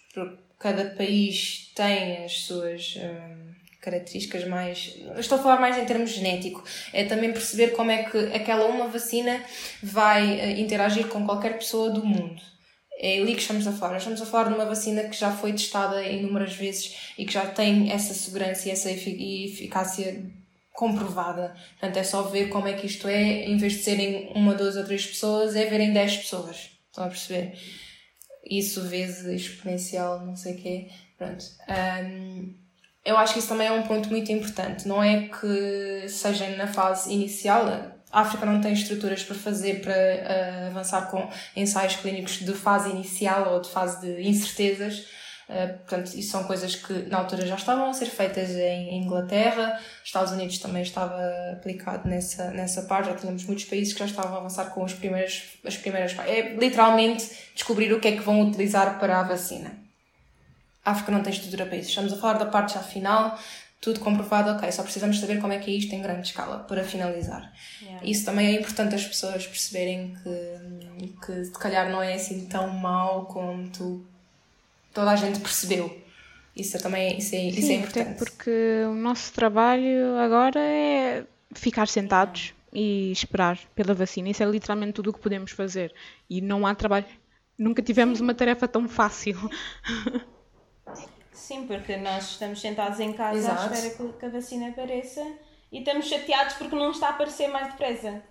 [0.60, 3.38] cada país tem as suas eh,
[3.82, 4.96] características mais.
[5.18, 6.64] Estou a falar mais em termos genético.
[6.94, 9.42] É também perceber como é que aquela uma vacina
[9.82, 12.42] vai eh, interagir com qualquer pessoa do mundo.
[13.02, 13.94] É ali que estamos a falar.
[13.94, 17.32] Nós estamos a falar de uma vacina que já foi testada inúmeras vezes e que
[17.32, 20.22] já tem essa segurança e essa eficácia
[20.74, 21.56] comprovada.
[21.80, 24.76] Portanto, é só ver como é que isto é, em vez de serem uma, duas
[24.76, 26.72] ou três pessoas, é verem dez pessoas.
[26.90, 27.58] Estão a perceber?
[28.50, 30.88] Isso vezes exponencial, não sei o quê.
[31.18, 31.45] Pronto.
[31.70, 32.54] Um,
[33.06, 34.88] eu acho que isso também é um ponto muito importante.
[34.88, 37.68] Não é que seja na fase inicial,
[38.12, 42.89] a África não tem estruturas para fazer, para uh, avançar com ensaios clínicos de fase
[42.89, 45.06] inicial ou de fase de incertezas.
[45.50, 49.80] Uh, portanto, isso são coisas que na altura já estavam a ser feitas em Inglaterra,
[50.06, 51.20] Estados Unidos também estava
[51.54, 54.93] aplicado nessa, nessa parte, já tínhamos muitos países que já estavam a avançar com os
[54.93, 56.16] primeiros, as primeiras.
[56.20, 59.72] É literalmente descobrir o que é que vão utilizar para a vacina.
[60.86, 61.89] A África não tem estrutura para isso.
[61.89, 63.38] Estamos a falar da parte já final,
[63.82, 66.84] tudo comprovado, ok, só precisamos saber como é que é isto em grande escala para
[66.84, 67.52] finalizar.
[67.82, 68.06] Yeah.
[68.06, 72.70] Isso também é importante as pessoas perceberem que, que se calhar não é assim tão
[72.70, 74.06] mau como tu,
[74.94, 76.04] toda a gente percebeu.
[76.56, 78.18] Isso é também isso é, Sim, isso é importante.
[78.18, 84.30] Porque o nosso trabalho agora é ficar sentados e esperar pela vacina.
[84.30, 85.94] Isso é literalmente tudo o que podemos fazer.
[86.30, 87.06] E não há trabalho.
[87.58, 89.38] Nunca tivemos uma tarefa tão fácil.
[91.32, 93.74] Sim, porque nós estamos sentados em casa Exato.
[93.74, 95.26] à espera que a vacina apareça
[95.72, 98.22] e estamos chateados porque não está a aparecer mais depressa.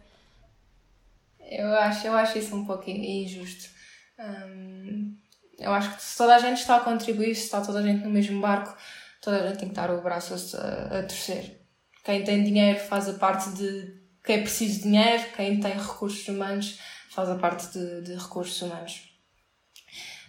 [1.40, 3.70] Eu acho, eu acho isso um pouco injusto.
[4.18, 5.16] Hum,
[5.58, 8.04] eu acho que se toda a gente está a contribuir, se está toda a gente
[8.04, 8.76] no mesmo barco,
[9.20, 11.60] toda a gente tem que dar o braço a, a torcer.
[12.04, 16.78] Quem tem dinheiro faz a parte de quem é preciso dinheiro, quem tem recursos humanos
[17.10, 19.10] faz a parte de, de recursos humanos.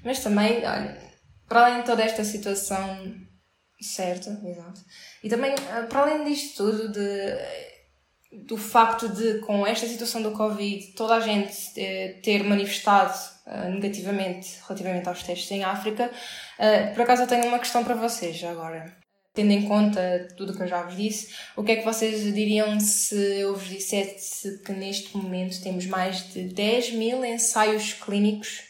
[0.04, 0.98] Mas também, olha,
[1.48, 3.16] para além de toda esta situação
[3.82, 4.82] certa, exato,
[5.24, 10.32] e também eh, para além disto tudo, de, do facto de, com esta situação do
[10.32, 13.18] Covid, toda a gente eh, ter manifestado
[13.50, 17.95] uh, negativamente relativamente aos testes em África, uh, por acaso eu tenho uma questão para
[17.95, 18.97] vocês agora.
[19.34, 22.24] Tendo em conta tudo o que eu já vos disse, o que é que vocês
[22.34, 28.64] diriam se eu vos dissesse que neste momento temos mais de 10 mil ensaios clínicos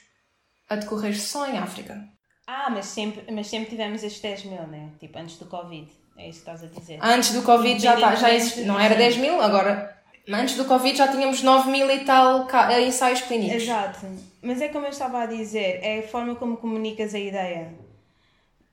[0.69, 2.03] a decorrer só em África?
[2.45, 4.89] Ah, mas sempre, mas sempre tivemos estes 10 mil, né?
[4.99, 5.89] Tipo, antes do Covid.
[6.17, 6.99] É isso que estás a dizer.
[7.01, 9.97] Antes do Covid já, tá, já existe, não era 10 mil, agora.
[10.27, 13.63] Antes do Covid já tínhamos 9 mil e tal eh, ensaios clínicos.
[13.63, 14.05] Exato.
[14.41, 17.73] Mas é como eu estava a dizer, é a forma como comunicas a ideia.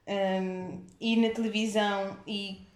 [0.07, 2.67] Um, ir na televisão e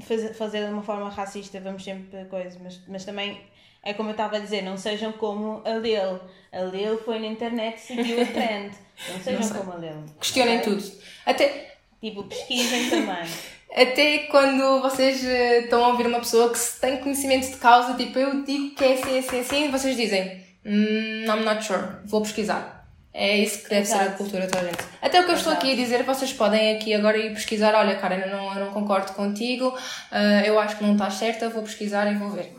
[0.00, 3.40] fazer, fazer de uma forma racista, vamos sempre coisas, mas, mas também
[3.82, 6.20] é como eu estava a dizer, não sejam como a Lil.
[6.52, 8.74] A Lil foi na internet e seguiu a trend.
[9.08, 10.04] Não sejam não como a Lil.
[10.18, 10.72] Questionem okay?
[10.72, 10.92] tudo.
[11.24, 11.70] Até...
[12.00, 13.28] Tipo, pesquisem também.
[13.74, 18.18] Até quando vocês uh, estão a ouvir uma pessoa que tem conhecimento de causa, tipo,
[18.18, 22.80] eu digo que é assim, assim, assim, vocês dizem, mm, I'm not sure, vou pesquisar.
[23.12, 24.04] É isso que deve Exato.
[24.04, 24.78] ser a cultura da gente.
[25.02, 27.96] Até o que eu estou aqui a dizer, vocês podem aqui agora ir pesquisar, olha,
[27.96, 31.62] Karen, eu não, eu não concordo contigo, uh, eu acho que não está certa, vou
[31.64, 32.54] pesquisar e vou ver.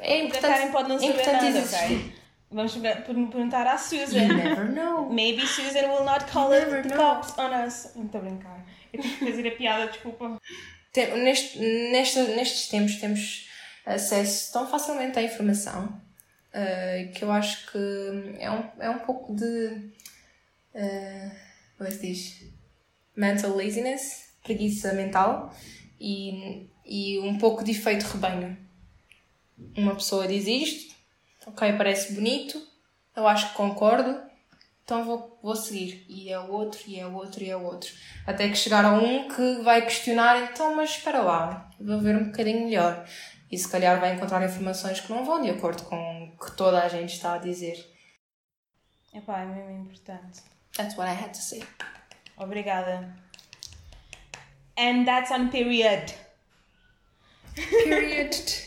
[0.00, 2.12] É importante, Karen pode não saber nada, ok?
[2.50, 4.18] Vamos perguntar à Susan.
[4.18, 5.08] You never know.
[5.12, 7.86] Maybe Susan will not call it the cops on us.
[7.96, 8.64] Estou a brincar.
[8.92, 10.38] Eu tive que fazer a piada, desculpa.
[10.92, 13.48] Tem, neste, neste, nestes tempos temos
[13.84, 16.00] acesso tão facilmente à informação
[16.56, 17.78] uh, que eu acho que
[18.38, 19.92] é um, é um pouco de.
[20.74, 21.30] Uh,
[21.76, 22.52] como é que se diz?
[23.14, 25.54] Mental laziness, preguiça mental
[26.00, 28.66] e, e um pouco de efeito rebanho
[29.76, 30.94] uma pessoa diz isto,
[31.46, 32.60] ok, parece bonito,
[33.14, 34.20] eu acho que concordo,
[34.84, 36.04] então vou, vou seguir.
[36.08, 37.90] E é o outro, e é o outro, e é o outro.
[38.26, 42.26] Até que chegar a um que vai questionar, então, mas espera lá, vou ver um
[42.26, 43.06] bocadinho melhor.
[43.50, 46.82] E se calhar vai encontrar informações que não vão de acordo com o que toda
[46.82, 47.84] a gente está a dizer.
[49.14, 50.42] Epá, é mesmo importante.
[50.76, 51.62] That's what I had to say.
[52.36, 53.16] Obrigada.
[54.76, 56.12] And that's on period.
[57.54, 58.66] Period.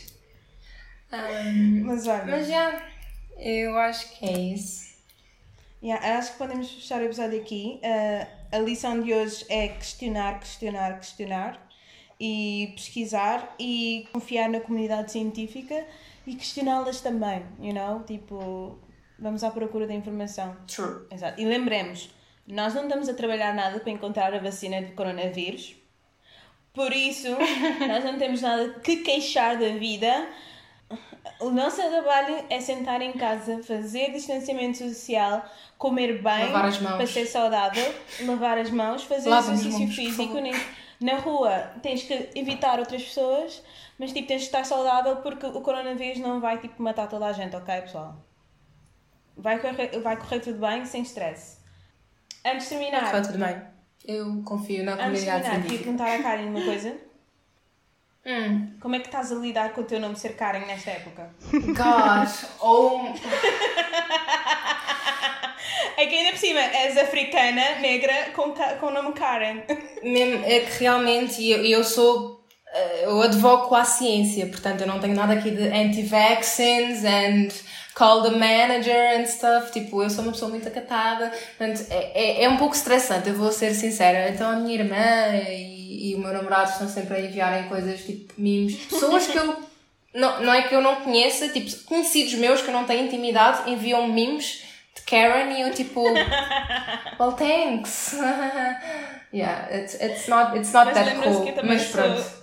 [1.12, 2.24] Um, mas olha.
[2.24, 2.88] Mas já,
[3.36, 4.90] eu acho que é isso.
[5.82, 7.80] Yeah, acho que podemos fechar o episódio aqui.
[7.82, 11.69] Uh, a lição de hoje é questionar, questionar, questionar
[12.20, 15.86] e pesquisar e confiar na comunidade científica
[16.26, 18.02] e questioná-las também, you know?
[18.04, 18.78] Tipo,
[19.18, 20.54] vamos à procura da informação.
[20.66, 21.06] True.
[21.10, 21.40] Exato.
[21.40, 22.10] E lembremos,
[22.46, 25.74] nós não estamos a trabalhar nada para encontrar a vacina do coronavírus.
[26.74, 27.28] Por isso,
[27.88, 30.28] nós não temos nada que queixar da vida
[31.40, 35.44] o nosso trabalho é sentar em casa, fazer distanciamento social,
[35.78, 36.96] comer bem lavar as mãos.
[36.96, 37.94] para ser saudável,
[38.26, 40.40] lavar as mãos, fazer Lava exercício mãos, físico.
[40.40, 40.54] Nem...
[41.00, 43.62] Na rua tens que evitar outras pessoas,
[43.98, 47.32] mas tipo, tens que estar saudável porque o coronavírus não vai tipo matar toda a
[47.32, 48.16] gente, ok pessoal?
[49.36, 51.58] Vai correr, vai correr tudo bem, sem stress.
[52.44, 53.62] Antes de terminar, Está tudo bem.
[54.04, 56.96] Eu confio na antes de comunidade terminar, queria perguntar à Karen uma coisa.
[58.26, 58.76] Hum.
[58.80, 61.30] Como é que estás a lidar com o teu nome ser Karen nesta época?
[61.50, 62.46] Gosh.
[62.60, 63.00] Oh.
[66.00, 69.62] É que ainda por cima és africana, negra, com, com o nome Karen.
[70.02, 72.40] Mesmo, é que realmente eu, eu sou.
[72.72, 77.48] eh, Eu advoco à ciência, portanto eu não tenho nada aqui de anti-vaccines and
[77.94, 79.72] call the manager and stuff.
[79.72, 83.34] Tipo, eu sou uma pessoa muito acatada, portanto é, é, é um pouco estressante, eu
[83.34, 84.30] vou ser sincera.
[84.30, 88.32] Então a minha irmã e, e o meu namorado estão sempre a enviarem coisas tipo
[88.38, 88.76] memes.
[88.86, 89.56] Pessoas que eu.
[90.12, 93.70] Não, não é que eu não conheça, tipo, conhecidos meus que eu não tenho intimidade
[93.70, 94.64] enviam de
[95.06, 96.02] Karen e eu tipo.
[97.18, 98.14] Well, thanks.
[99.32, 101.44] yeah, it's, it's not, it's not Mas that cool.
[101.64, 102.40] Mas sou- pronto.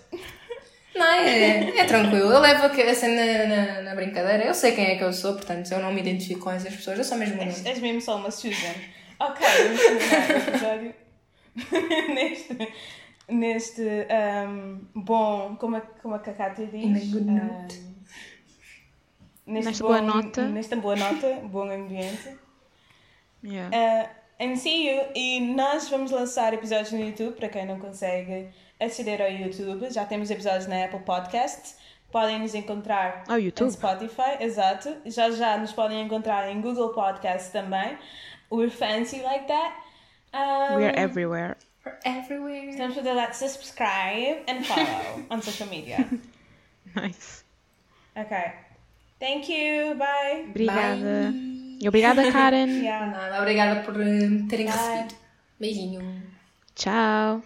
[0.98, 2.32] Não, é, é tranquilo.
[2.32, 4.43] Eu levo a cena na, na, brincadeira.
[4.43, 6.98] Eu sei quem é que eu sou, portanto eu não me identifico com essas pessoas.
[6.98, 8.74] Eu sou mesmo um És, mesmo só uma Susan.
[9.20, 10.93] Ok, vamos terminar o episódio
[12.14, 12.74] neste,
[13.30, 14.08] neste
[14.48, 16.84] um, bom, como a, como a Cacata diz.
[16.84, 17.88] In a good um, note.
[19.48, 20.48] Neste Nesta bom- boa nota.
[20.50, 22.38] Nesta boa nota, bom ambiente.
[23.43, 23.70] Yeah.
[23.76, 24.10] Uh,
[24.43, 25.02] and see you.
[25.16, 29.89] E nós vamos lançar episódios no YouTube, para quem não consegue aceder ao YouTube.
[29.91, 31.76] Já temos episódios na Apple Podcast.
[32.12, 33.68] Podem nos encontrar Ao YouTube?
[33.68, 34.95] em Spotify, exato.
[35.06, 37.98] Já já nos podem encontrar em Google Podcast também.
[38.52, 39.76] We're fancy like that.
[40.34, 41.58] Um, We're everywhere.
[41.86, 42.78] We're everywhere.
[42.78, 46.08] Don't forget to like, subscribe and follow on social media.
[46.95, 47.43] Nice.
[48.16, 48.54] Okay.
[49.20, 49.95] Thank you.
[49.95, 50.45] Bye.
[50.49, 51.34] Obrigada.
[51.80, 52.70] E obrigada, Karen.
[52.84, 53.07] Yeah.
[53.11, 54.76] Nada, obrigada por eh, terem Bye.
[54.76, 55.15] recebido.
[55.59, 56.01] Beijinho.
[56.76, 57.41] Tchau.